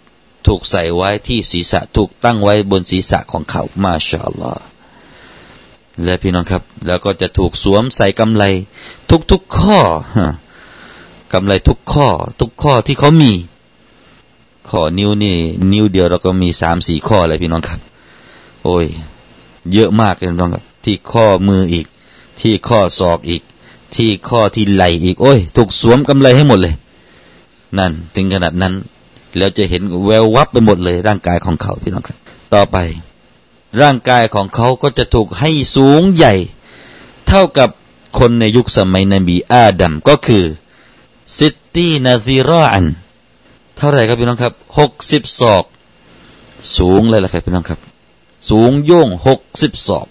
[0.46, 4.64] ถูกใส่ไว้ที่ศีรษะถูกตั้งไว้บนศีรษะของเขามาชาอัลลอฮ์
[6.04, 8.44] และพี่น้องครับ แล้วก็จะถูกสวมใส่กำไล
[9.30, 9.80] ทุกๆข้อ
[11.32, 12.08] กำไลทุกข้อ
[12.40, 13.32] ทุกข้อที่เขามี
[14.68, 15.36] ข้อนิ้วนี่
[15.72, 17.80] นิ้วเดียวเราก็มีสามสี่ข้อเลยพี่น้องครับ
[18.64, 18.86] โอ้ย
[19.72, 21.86] เยอะมากเลยน้องครับ ที่ข้อมืออีก
[22.40, 23.42] ที่ข้อศอกอีก
[23.96, 26.74] ที่ข้อที่ไหลอีก โอ้ย ถูกสวมกำไลให้หมดเลย
[27.78, 28.74] นั่น ถึงขนาดนั้น
[29.36, 32.18] แล้วจะเห็นแวววับไปหมดเลยร่างกายของเขาพี่น้องครับ
[32.54, 32.76] ต่อไป
[33.80, 36.34] ร่างกายของเขาก็จะถูกให้สูงใหญ่
[37.28, 37.70] เท่ากับ
[38.18, 40.44] คนในยุคสมัยนบีอาดัมก็คือ
[41.38, 42.86] ซิตตีนาซีรออัน
[43.76, 45.64] เท่าไหร่ครับพี่น้องครับหกสิบศอก
[46.78, 47.80] สูงเลยล่ะครับพี่น้องครับ
[48.50, 50.06] สูงโย่งหกสิบศอก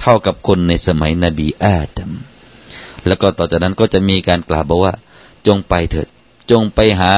[0.00, 2.10] เท่ากับคนในสมัยนบีอาดัม
[3.06, 4.94] แล้วก็ต่อจากนั้นก็จะมีการกล่าวบอกว่า
[5.46, 6.08] จงไปเถิด
[6.50, 7.12] จงไปหา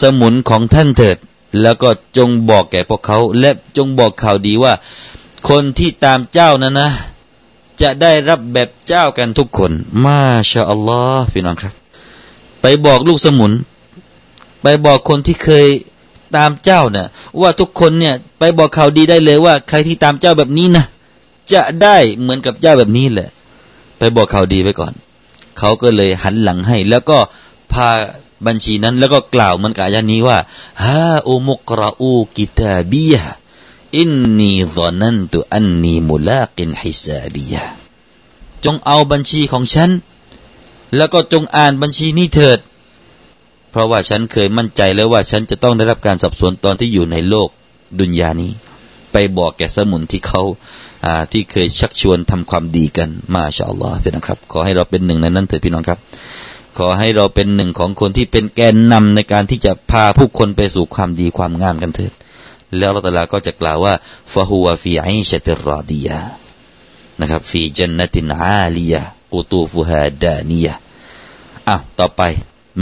[0.00, 1.18] สมุนของท่านเถิด
[1.62, 4.72] แล้วก็จงบอกแก่พวกเขา และจงบอกข่าวดีว่า
[5.48, 6.90] คนที่ตามเจ้านั้นนะ
[7.82, 9.72] จะได้รับแบบเจ้ากันทุกคน
[10.04, 11.74] มาชาอัลลอฮ์พี่น้องครับ
[12.60, 13.52] ไปบอกลูกสมุน
[14.62, 15.66] ไปบอกคนที่เคย
[16.36, 17.06] ตามเจ้าเนี่ย
[17.40, 20.84] ว่าทุกคนเนี่ย ไปบอกข่าวดีได้เลยว่า ใครที่ตามเจ้าแบบนี้นะ
[21.52, 23.28] จะได้เหมือนกับเจ้าแบบนี้แหละ
[23.98, 24.92] ไปบอกข่าวดีไว้ก่อน
[25.58, 27.18] เขาก็เลยหันหลังให้ แล้วก็
[27.72, 27.88] พา
[28.46, 30.38] บัญชีนั้น แล้วก็กล่าวเหมือนกับยานี้ว่า
[30.84, 33.22] ฮาอุมุกราอูกิตาบียะ
[33.98, 37.62] อินนีซอนันตุอันนีมุลากินฮิซาบียะ
[38.64, 39.90] จงเอาบัญชีของฉัน
[40.96, 42.58] แล้วก็จงอ่านบัญชีนี้เถิด
[43.70, 47.48] เพราะว่าฉันเคยมั่นใจแล้วว่าฉันจะต้องได้รับการสอบสวนตอนที่อยู่ในโลก
[48.00, 48.52] ดุนยานี้
[49.12, 50.42] ไปบอกแก่สมุนที่เขา
[51.32, 55.98] ที่เคยชักชวนทำความดีกันมาชาอัลลอฮ์พี่นครับ ขอให้เราเป็นหนึ่งในนั้นเถิดพี่น้องครับ
[56.78, 62.12] ขอให้เราเป็นหนึ่งของคนที่เป็นแกนนำในการที่จะพาผู้คนไปสู่ความดีความงามกันเถิด
[62.78, 63.94] แล้วเราตลาก็จะกล่าวว่า
[64.32, 66.18] ฟะฮูวฟีไอชติรอดียา
[67.20, 69.02] นะครับฟีจันนตินอาลียะ
[69.32, 70.74] กูตูฟูฮาดานียะ
[71.68, 72.22] อะต่อไป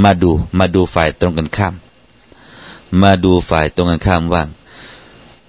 [0.03, 1.75] มาดูมาดูฝ่ายตรงกันข้าม
[3.03, 4.49] มาดูฝ่ายตรงกันข้ามว่าง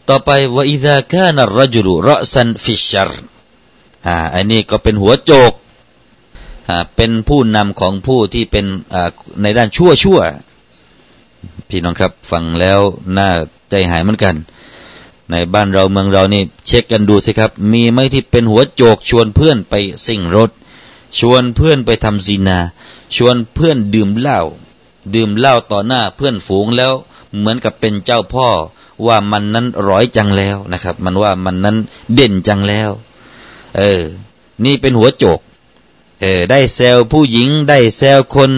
[0.08, 3.22] ต่อไปว่าอิซากานรจุรุรสันฟิชชร์
[4.08, 5.54] อ่าอันนี้ก็เป็นหัวโจก
[6.70, 9.10] อ่าเป็นผู้นำของผู้ที่เป็นอ่า
[9.42, 10.20] ในด้านชั่วชั่ว
[11.70, 12.80] พี่น้องครับ ฟังแล้ว
[13.18, 13.30] น่า
[13.70, 14.36] ใจหายเหมือนกัน
[15.32, 19.74] ในบ้านเราเมืองเรานี่ เช็คกันดูสิครับ มีไหมที่เป็นหัวโจกชวนเพื่อนไป
[20.08, 20.50] สิ่งรถ
[21.20, 22.60] ชวนเพื่อนไปทำซีนา
[23.16, 24.40] ชวนเพื่อนดื่มเหล้า
[25.16, 26.94] ดื่มเหล้าต่อหน้าเพื่อนฝูงแล้ว
[27.38, 28.48] เหมือนกับเป็นเจ้าพ่อ
[29.08, 31.78] ว่ามันนั้นร้อยจังแล้วนะครับ มันว่ามันนั้น
[32.14, 32.90] เด่นจังแล้ว
[33.78, 34.02] เออ
[34.66, 35.40] นี่เป็นหัวโจก
[36.22, 38.52] เออ ได้แซวผู้หญิงได้แซวคน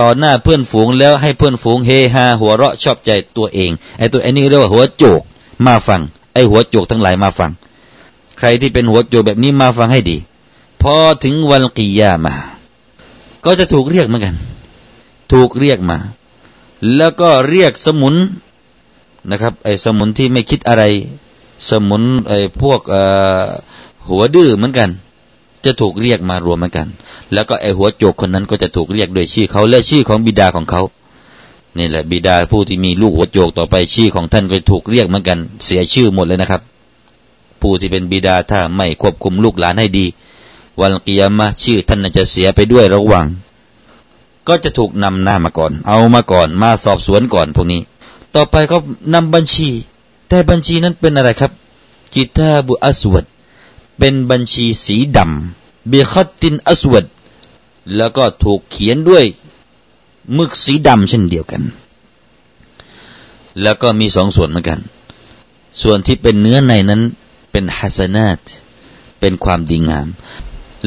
[0.00, 5.20] ต่อหน้าเพื่อนฝูงแล้วให้เพื่อนฝูงเฮฮาหัวเราะชอบใจตัวเองไอ้ตัวไอ้นี่เรียกว่าหัวโจก
[5.66, 6.00] มาฟัง
[6.34, 7.50] ไอ้หัวโจกทั้งหลายมาฟัง
[8.38, 10.16] ใครที่เป็นหัวโจกแบบนี้มาฟังให้ดี
[10.82, 12.34] พอถึงวันกิยามา
[13.44, 14.34] ก็จะถูกเรียกเหมือนกัน
[15.32, 15.98] ถูกเรียกมา
[16.96, 18.14] แล้วก็เรียกสมุน
[19.30, 20.84] นะครับไอ้สมุนที่ไม่คิดอะไร
[21.68, 22.80] สมุนไอ้พวก
[24.08, 24.90] หัวดื้อเหมือนกัน
[25.66, 26.88] จะถูกเรียกมารวมเหมือนกัน
[27.32, 30.82] แล้วก็ไอหัวโจกคนนั้นก็จะถูกเรียกโดยชื่อเขาและชื่อของบิดาของเขา
[31.78, 36.62] นี่แหละบิดาผู้ที่มีลูกหัวโจกต่อไปชื่อของท่านก็ถูกเรียกเหมือนกัน เสียชื่อหมดเลยนะครับ
[37.60, 40.06] ผู้ที่เป็นบิดาถ้าไม่ควบคุมลูกหลานให้ดี
[40.80, 43.26] วันกิยามะชื่อท่านจะเสียไปด้วยระหว่าง
[44.48, 47.80] ก็จะถูกนำหน้ามาก่อน เอามาก่อนมาสอบสวนก่อนพวกนี้
[48.34, 48.76] ต่อไปก็
[49.14, 49.68] นำบัญชี
[50.28, 51.52] แต่บัญชีนั้นเป็นอะไรครับ
[52.14, 53.24] กิตาบุอัสวด
[53.98, 57.04] เป็นบัญชีสีดำเบคัตตินอัสวด
[57.96, 59.24] แล้วก็ถูกเขียนด้วย
[60.36, 61.62] มึกสีดำเช่นเดียวกัน
[63.62, 64.80] แล้วก็มีสองส่วนเหมือนกัน
[65.82, 67.02] ส่วนที่เป็นเนื้อในนั้น
[67.52, 68.38] เป็นฮัสนาต
[69.20, 70.08] เป็นความดีงาม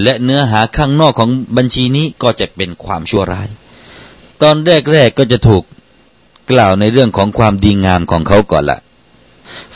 [0.03, 3.49] และเนื้อหาข้างนอกของบัญชีนี้ก็จะเป็นความชั่วร้าย
[4.41, 4.55] ตอน
[4.91, 5.63] แรกๆก็จะถูก
[6.51, 8.79] กล่าวในเรื่องของความดีงามของเขาก่อนละ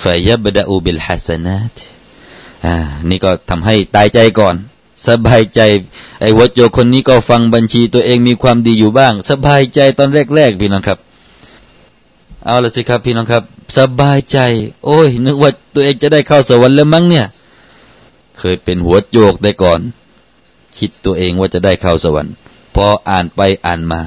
[0.02, 1.74] ฟายบดาอูบิลฮัสนาต
[2.66, 2.76] อ่า
[3.10, 4.56] นี่ก็ทำให้ตายใจก่อน
[5.08, 5.62] สบายใจ
[6.20, 11.00] ไอ้หัวโจคนนี้ก็ฟังบัญชีตัวเองมีความดีอยู่บ้าง สบายใจตอนแรกๆพี่น้องครับ
[12.46, 13.44] เอาละสิครับ พี่น้องครับ
[13.78, 14.40] สบายใจ
[14.86, 17.28] โอ้ย นึกว่าตัวเองจะได้เข้าสวรรค์แล้วมั้งเนี่ย
[18.40, 19.80] เคยเป็นหัวโจกได้ก่อน
[20.78, 22.34] คิดตัวเองว่าจะได้เข้าสวรรค์
[22.76, 24.02] พออ่านไปอ่านมา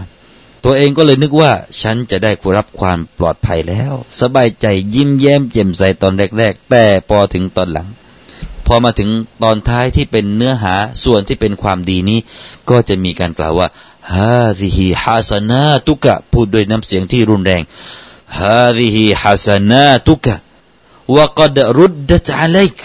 [0.64, 7.88] ตัวเองก็เลยนึกว่า ฉันจะได้รับความปลอดภัยแล้ว สบายใจยิ้มแย้มแจ่มใสตอนแรก ๆ แต่พอถึงตอนหลัง
[8.66, 9.10] พอมาถึง
[9.42, 10.74] ตอนท้ายที่เป็นเนื้อหา
[11.04, 12.18] ส่วนที่เป็นความดีนี้
[12.70, 13.68] ก็จะมีการกล่าวว่า
[14.14, 17.62] ฮาซิฮิฮาสนาตุกะพูดด้วยน้ำเสียงที่รุนแรง
[18.38, 20.34] ฮาซิฮิฮาสนาตุกะ
[21.14, 22.78] วะกดรุดดัตอะลัยก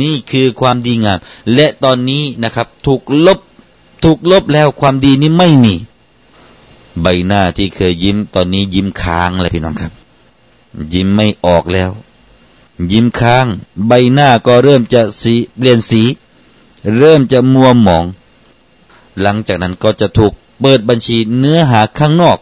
[0.00, 1.18] นี่คือความดีงาม
[1.54, 3.38] และตอนนี้นะครับ ถูกลบ
[4.04, 5.74] ถูกลบแล้วความดีนี้ไม่มี
[7.02, 9.92] ใบหน้าที่เคยยิ้มตอนนี้ยิ้มค้างเลยพี่น้องครับ
[10.94, 11.90] ยิ้มไม่ออกแล้ว
[12.92, 13.46] ยิ้มค้าง
[13.86, 16.02] ใบหน้าก็เริ่มจะสีเปลี่ยนสี
[16.98, 18.04] เริ่มจะมัวหมอง
[19.20, 22.38] หลังจากนั้นก็จะถูกเปิดบัญชีเนื้อหาข้างนอก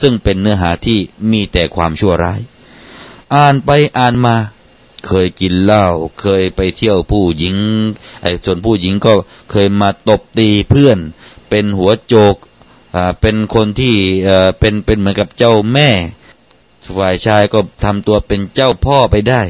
[0.00, 0.98] ซึ่งเป็นเนื้อหาที่
[1.30, 2.40] มีแต่ความชั่วร้าย
[3.34, 4.36] อ่านไปอ่านมา
[5.06, 5.84] เคยกินเหล้า
[6.20, 7.56] เคยไปเที่ยวผู้หญิง
[8.22, 9.12] ไอ้ส่วนผู้หญิงก็
[9.50, 10.98] เคยมาตบตีเพื่อน
[11.48, 12.36] เป็นหัวโจก
[12.94, 15.90] อ่าเป็นคนที่เอ่อเป็นเป็นเหมือนกับเจ้าแม่
[16.96, 19.42] ฝ่ายชายก็ทำตัวเป็นเจ้าพ่อไปได้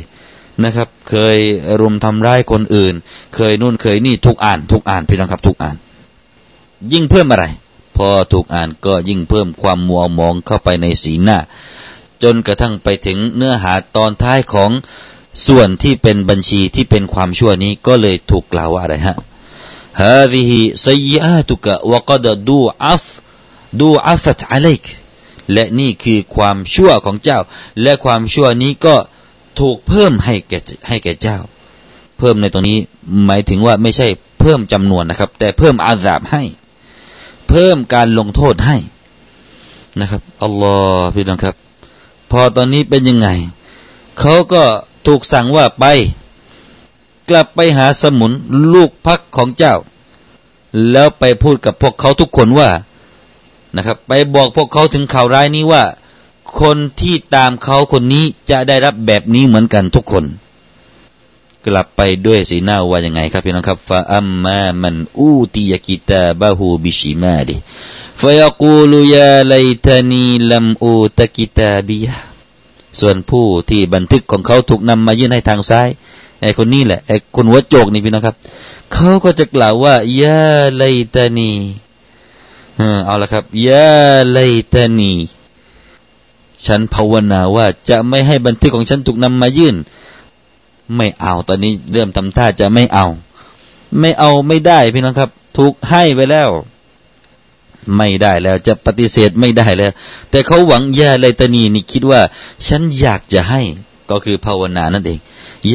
[0.64, 1.38] นะครับ เคย
[1.80, 2.94] รุมทำร้ายคนอื่น
[3.36, 5.76] เคยนู่นเคยนี่ทุกอ่านทุกอ่านพี่น้องครับทุกอ่าน
[6.94, 7.46] ยิ่งเพิ่มอะไร
[7.98, 11.38] พอถูกอ่านก็ยิ่งเพิ่มความมัวมองเข้าไปในสีหน้า
[12.24, 14.72] จนกระทั่งไปถึงเนื้อหาตอนท้ายของ
[15.48, 19.18] ส่วนที่เป็นบัญชีที่เป็นความชั่วนี้ก็เลยถูกกล่าวว่าอะไรฮะ
[20.04, 20.52] هذه
[20.88, 22.60] سيئاتك وقد دو
[22.90, 23.06] عف
[23.82, 24.86] دو عفت عليك
[25.54, 27.40] และนี่คือความชั่วของเจ้า
[27.82, 28.96] และความชั่วนี้ก็
[29.61, 31.39] ถูกเพิ่มให้แก่ให้แก่เจ้า
[32.19, 32.79] เพิ่มในตรงนี้
[33.27, 34.07] หมายถึงว่าไม่ใช่
[34.41, 36.43] เพิ่มจำนวนนะครับ แต่เพิ่มอาซาบให้
[37.49, 38.77] เพิ่มการลงโทษให้
[40.01, 41.57] นะครับอัลลอฮ์พี่น้องครับ
[42.31, 43.29] พอตอนนี้เป็นยังไง
[44.21, 44.63] เขาก็
[45.07, 45.85] ถูกสั่งว่าไป
[47.31, 48.33] กลับไปหาสมุน
[48.75, 49.75] ลูกพักของเจ้า
[50.93, 52.71] แล้วไปพูดกับพวกเขาทุกคนว่า
[53.77, 55.83] นะครับ ไปบอกพวกเขาถึงข่าวร้ายนี้ว่า
[56.61, 60.25] คนที่ตามเขาคนนี้จะได้รับแบบนี้เหมือนกันทุกคน
[61.67, 67.57] กลับไปด้วยสีหน้าว่ายังไงครับพี่น้องครับฟาอัมมามันอูติยกิตาบะฮูบิชิมาดิ
[68.21, 69.55] ฟยกูลุยาไล
[69.87, 72.09] ทานีลัมอูตะกิตาบีย
[73.01, 75.89] ส่วนผู้ที่บันทึกของเขาถูกนำมายื่นให้ทางซ้าย
[76.41, 78.37] ไอ้คนนี้แหละไอ้คนหัวโจกนี่พี่น้องครับ
[78.93, 80.43] เขาก็จะกล่าวว่ายา
[80.77, 80.85] ไล
[81.15, 81.53] ตานี
[83.07, 83.91] เอาละครับยา
[84.33, 84.39] ไล
[84.75, 85.13] ตานี
[86.67, 89.77] ฉันภาวนาว่าจะไม่ให้บันทึกของฉันถูกนำมายื่น
[90.97, 93.07] ไม่เอาตอนนี้เริ่มทำท่าจะไม่เอา
[94.01, 96.51] ไม่เอาไม่ได้พี่น้องครับ ถูกให้ไปแล้ว
[97.97, 99.93] ไม่ได้แล้วจะปฏิเสธไม่ได้แล้ว
[100.31, 102.21] แต่เขาหวังยาไลตานีนี่คิดว่า
[102.69, 103.61] ฉันอยากจะให้
[104.11, 105.19] ก็คือภาวนานั่นเอง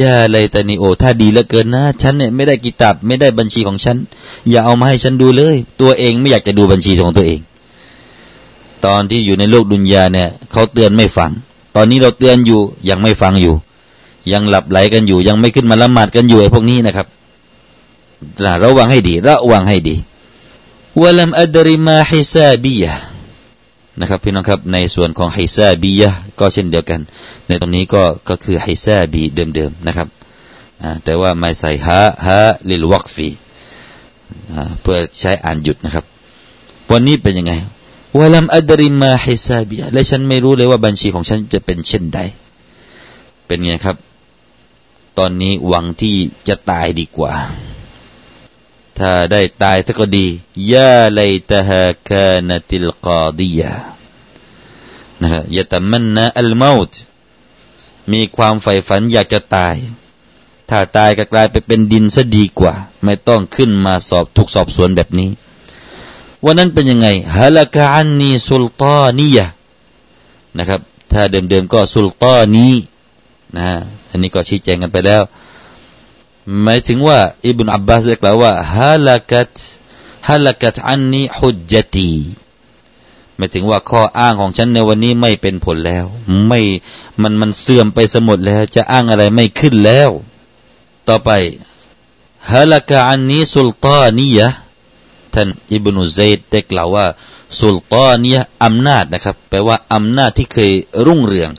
[0.00, 3.96] ยาไลตานีโอถ้าดีเหลือเกินนะ ฉันเนี่ยไม่ได้กิตับไม่ได้บัญชีของฉัน
[4.50, 7.40] อย่าเอามาให้ฉันดูเลย ตัวเองไม่อยากจะดูบัญชีของตัวเอง
[8.86, 11.30] ตอนที่อยู่ในโลกดุนยาเนี่ยเขาเตือนไม่ฟัง
[11.76, 13.54] ตอนนี้เราเตือนอยู่ยังไม่ฟังอยู่
[14.32, 17.06] ยังหลับไหลกันอยู่ ยังไม่ขึ้นมาละหมาดกันอยู่ไอ้พวกนี้นะครับ
[18.64, 19.96] ระวังให้ดี ระวังให้ดี
[21.00, 22.92] วะลัมอัดริมาฮิซาบียะ
[24.00, 27.00] นะครับพี่น้องครับในส่วนของฮิซาบียะก็เช่นเดียวกัน
[27.46, 30.08] ในตรงนี้ก็ก็คือฮิซาบีเดิมๆนะครับ
[31.04, 33.28] แต่ว่าไม่ใส่ฮะฮะลิลวักฟี
[34.80, 36.04] เพื่อใช้อ่านหยุดนะครับ
[36.90, 37.52] วันนี้เป็นยังไง
[38.20, 42.20] วลัมอัดริมาฮิซาบียและฉันไม่รู้เลยว่าบัญชีของฉันจะเป็นเช่นใด
[43.46, 43.96] เป็นไงครับ
[45.18, 46.16] ตอนนี้หวังที่
[46.48, 47.32] จะตายดีกว่า
[48.98, 50.26] ถ้าได้ตายสักก็ดี
[50.72, 53.72] ยาไลตฮะคานติลกาดียะ
[55.20, 56.92] นะฮะยะตัมันนะอัลมาต
[58.12, 59.76] มีความใฝ่ฝันอยากจะตาย
[60.70, 62.74] ถ้าตายก็กลายไปเป็นดินซะดีกว่า
[63.04, 65.30] ไม่ต้องขึ้นมาสอบถูกสอบสวนแบบนี้
[66.44, 69.46] วันนั้นเป็นยังไงฮะละกะอันนีสุลตานียะ
[70.58, 70.80] นะครับ
[71.12, 72.68] ถ้าเดิมๆก็สุลตานี
[73.56, 73.68] นะ
[74.10, 75.22] อันนี้ก็ชี้แจงกันไปแล้ว
[76.62, 79.54] หมายถึงว่าอิบนอับบาสได้กล่าวว่าฮาลักัต
[80.28, 82.12] ฮาลักัตอันนีฮุจจตี
[83.36, 86.04] หมายถึงว่าข้ออ้างของฉันในวันนี้ไม่เป็นผลแล้ว
[86.48, 86.60] ไม่
[87.22, 90.10] มันมันเสื่อมไปสมดแล้ว จะอ้างอะไรไม่ขึ้นแล้ว
[91.08, 91.30] ต่อไป
[92.50, 94.48] ฮาลักะอันนี้สุลตานียะ
[95.34, 97.06] ท่านอิบนุเซดได้กล่าวว่า
[97.58, 100.72] สุลตานียอำนาจนะครับแปลว่าอำนาจที่เคย
[101.06, 101.50] รุ่งเรือง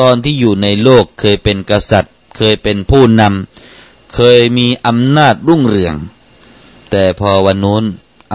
[0.00, 5.94] ตอนที่อยู่ในโลกเคยเป็นกษัตริย์ เคยเป็นผู้นำเคยมีอำนาจรุ่งเรือง
[6.90, 7.84] แต่พอวันนู้น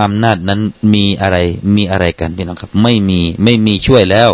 [0.02, 0.62] อำนาจนั้น
[0.94, 1.38] มีอะไร
[1.76, 4.32] มีอะไรกันพี่น้องครับ ไม่มีไม่มีช่วยแล้ว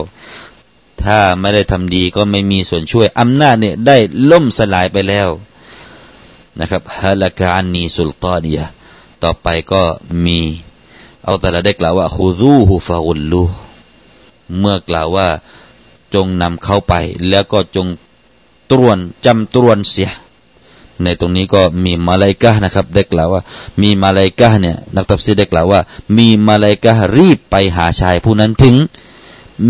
[1.04, 3.98] ถ้าไม่ได้ทำดีก็ไม่มีส่วนช่วยอำนาจเนี่ยได้
[4.32, 5.28] ล่มสลายไปแล้ว
[6.60, 8.60] นะครับฮะละกานีสุลตานีย
[9.26, 9.82] ต่อไปก็
[10.26, 10.40] มี
[11.26, 13.44] เอาแต่ละได้กล่าวว่าคูซูฮูฟาอุลลู
[14.60, 15.28] เมื่อกล่าวว่า
[16.14, 16.94] จงนำเข้าไป
[17.30, 17.88] แล้วก็จง
[18.72, 20.12] ตรวนจำตรวนเสีย
[21.04, 23.42] ในตรงนี้ก็มีมาลายกะนะครับ ได้กล่าวว่า
[23.82, 25.82] มีมาลายกะเนี่ยนักตัฟซีได้กล่าวว่า
[26.18, 28.76] มีมาลายกะรีบไปหาชายผู้นั้นถึง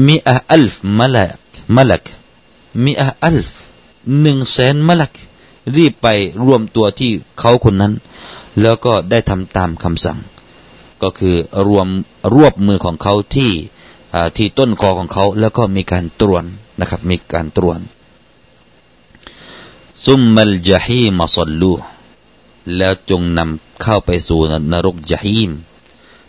[0.06, 1.32] มีอะอัลฟมาลก
[1.76, 2.04] มาลก
[2.84, 3.50] มีอะอัลฟ
[4.22, 5.14] หนึ่งแสนมาลก
[5.76, 6.08] รีบไป
[6.46, 7.94] รวมตัวที่เขาคนนั้น
[8.62, 10.20] แล้วก็ได้ทำตามคำสั่ง
[11.02, 11.36] ก็คือ
[11.68, 11.88] รวม
[12.36, 13.52] รวบมือของเขาที่
[14.38, 16.44] ที่ต้นคอของเขาแล้วก็มีการตรวน
[16.80, 17.80] นะครับ มีการตรวน
[20.06, 21.74] ซุมมัลจฮีมาสลู
[22.78, 24.40] แล้วจงนำเข้าไปสู่
[24.72, 25.52] นรกจฮีม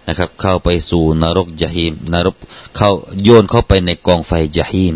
[0.07, 2.37] นะครับ เข้าไปสู่นรกจฮีมนรก
[2.77, 2.91] เข้า
[3.23, 4.95] โยนเข้าไปในกองไฟจฮีม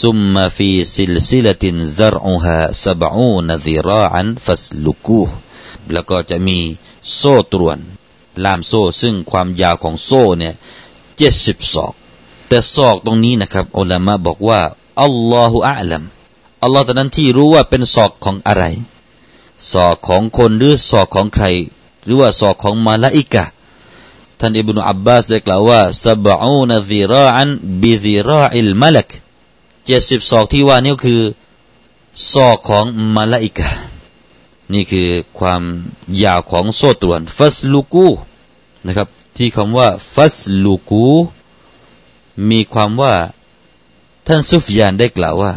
[0.00, 5.22] ثم في سلسلة ذرعها سبعون ذراعا فاسلكوه
[5.92, 6.58] แล้วก็จะมี
[7.16, 7.78] โซ่ตรวน
[8.44, 10.54] ล่ามโซ่ซึ่งความยาวของโซ่เนี่ย
[11.16, 11.92] เจ็ดสิบศอก
[12.48, 14.60] แต่ศอกตรงนี้นะครับอัลลอฮ์บอกว่า
[15.02, 16.02] อัลลอฮฺอัลลัม
[16.62, 18.64] อัลลอฮ์ตอนนั้นที่รู้ว่าเป็นศอกของอะไร
[19.72, 21.46] ศอกของคนหรือศอกของใคร
[22.04, 23.44] หรือว่าศอกของมาลาอิกะ
[24.40, 27.48] ท่านอิบนุอับบาสได้กล่าวว่าสบอูนซิราอัน
[27.82, 29.08] บิซิราอิลมาลัก
[29.86, 31.20] เจ็ดสิบศอกที่ว่านี่คือ
[32.32, 32.84] ศอกของ
[33.16, 33.68] มาลาอิกะ
[34.72, 35.08] นี่คือ
[35.38, 35.62] ความ
[36.24, 38.06] ยาวของโซ่ตรวนฟัสลูกู
[38.86, 41.04] นะครับ ที่คำว่าฟัสลูกู
[42.50, 43.14] มีความว่า
[44.26, 45.52] ท่านซุฟยานได้กล่าวว่า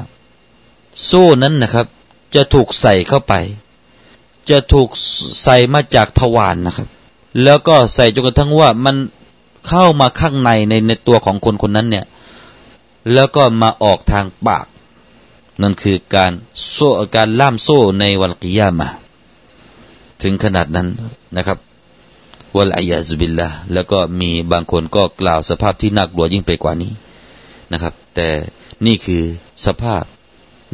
[1.05, 1.87] โซ่นั้นนะครับ
[2.35, 3.33] จะถูกใส่เข้าไป
[4.49, 4.89] จะถูก
[5.43, 6.87] ใส่มาจากทวารนนะครับ
[7.43, 8.95] แล้วก็ใส่จนกระทั่งว่ามัน
[9.67, 12.05] เข้ามาข้างในในในตัวของคนคนนั้นเนี่ย
[13.13, 14.65] แล้วก็มาออกทางปาก
[15.61, 16.31] นั่นคือการ
[16.71, 18.87] โซ่การล่ามโซ่ในวันกิยามา
[20.21, 20.87] ถึงขนาดนั้น
[21.37, 21.57] นะครับ
[22.55, 26.91] วลอยาซุบิลละแล้วก็มีบางคนก็กล่าวสภาพที่น่ากลัวยิ่งไปกว่านี้
[27.71, 28.29] นะครับ แต่
[28.85, 29.23] นี่คือ
[29.65, 30.03] สภาพ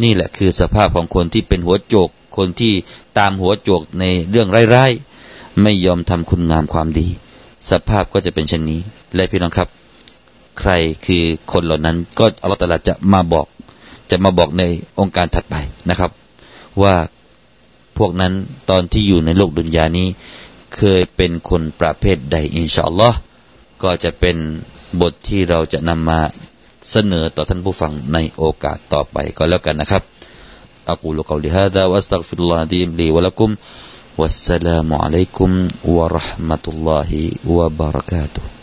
[0.04, 2.74] นี่แหละคือสภาพของคนที่เป็นหัวโจก คนที่
[3.18, 7.08] ตามหัวโจกในเรื่องร้ายๆไม่ยอมทำคุณงามความดี
[7.70, 8.80] สภาพก็จะเป็นเช่นนี้
[9.16, 9.70] และพี่น้องครับ
[10.60, 10.72] ใคร
[11.06, 13.48] คือคนเหล่านั้นก็อัลลอฮฺตลาจะมาบอก
[14.10, 14.64] จะมาบอกใน
[15.00, 15.56] องค์การถัดไป
[15.90, 16.12] นะครับ
[16.82, 16.96] ว่า
[17.98, 18.34] พวกนั้น
[18.70, 20.08] ตอนที่อยู่ในโลกดุนยานี้
[20.76, 23.18] เคยเป็นคนประเภทใดอินชาอัลลอฮ์
[23.84, 24.38] ก็จะเป็น
[25.02, 26.20] บทที่เราจะนำมา
[26.92, 30.04] เสนอต่อท่านผู้ฟังในโอกาสต่อไปก็แล้วกันนะครับ
[30.92, 33.50] อักูลกอลิฮะดะวัสตัฟิรุลลอฮ์ดีมลีวะลักุม
[34.22, 35.50] วัสสลามุอะลัยกุม
[35.98, 37.22] วะราะห์มะตุลลอฮิ
[37.56, 38.55] วะบะรกาตุฮ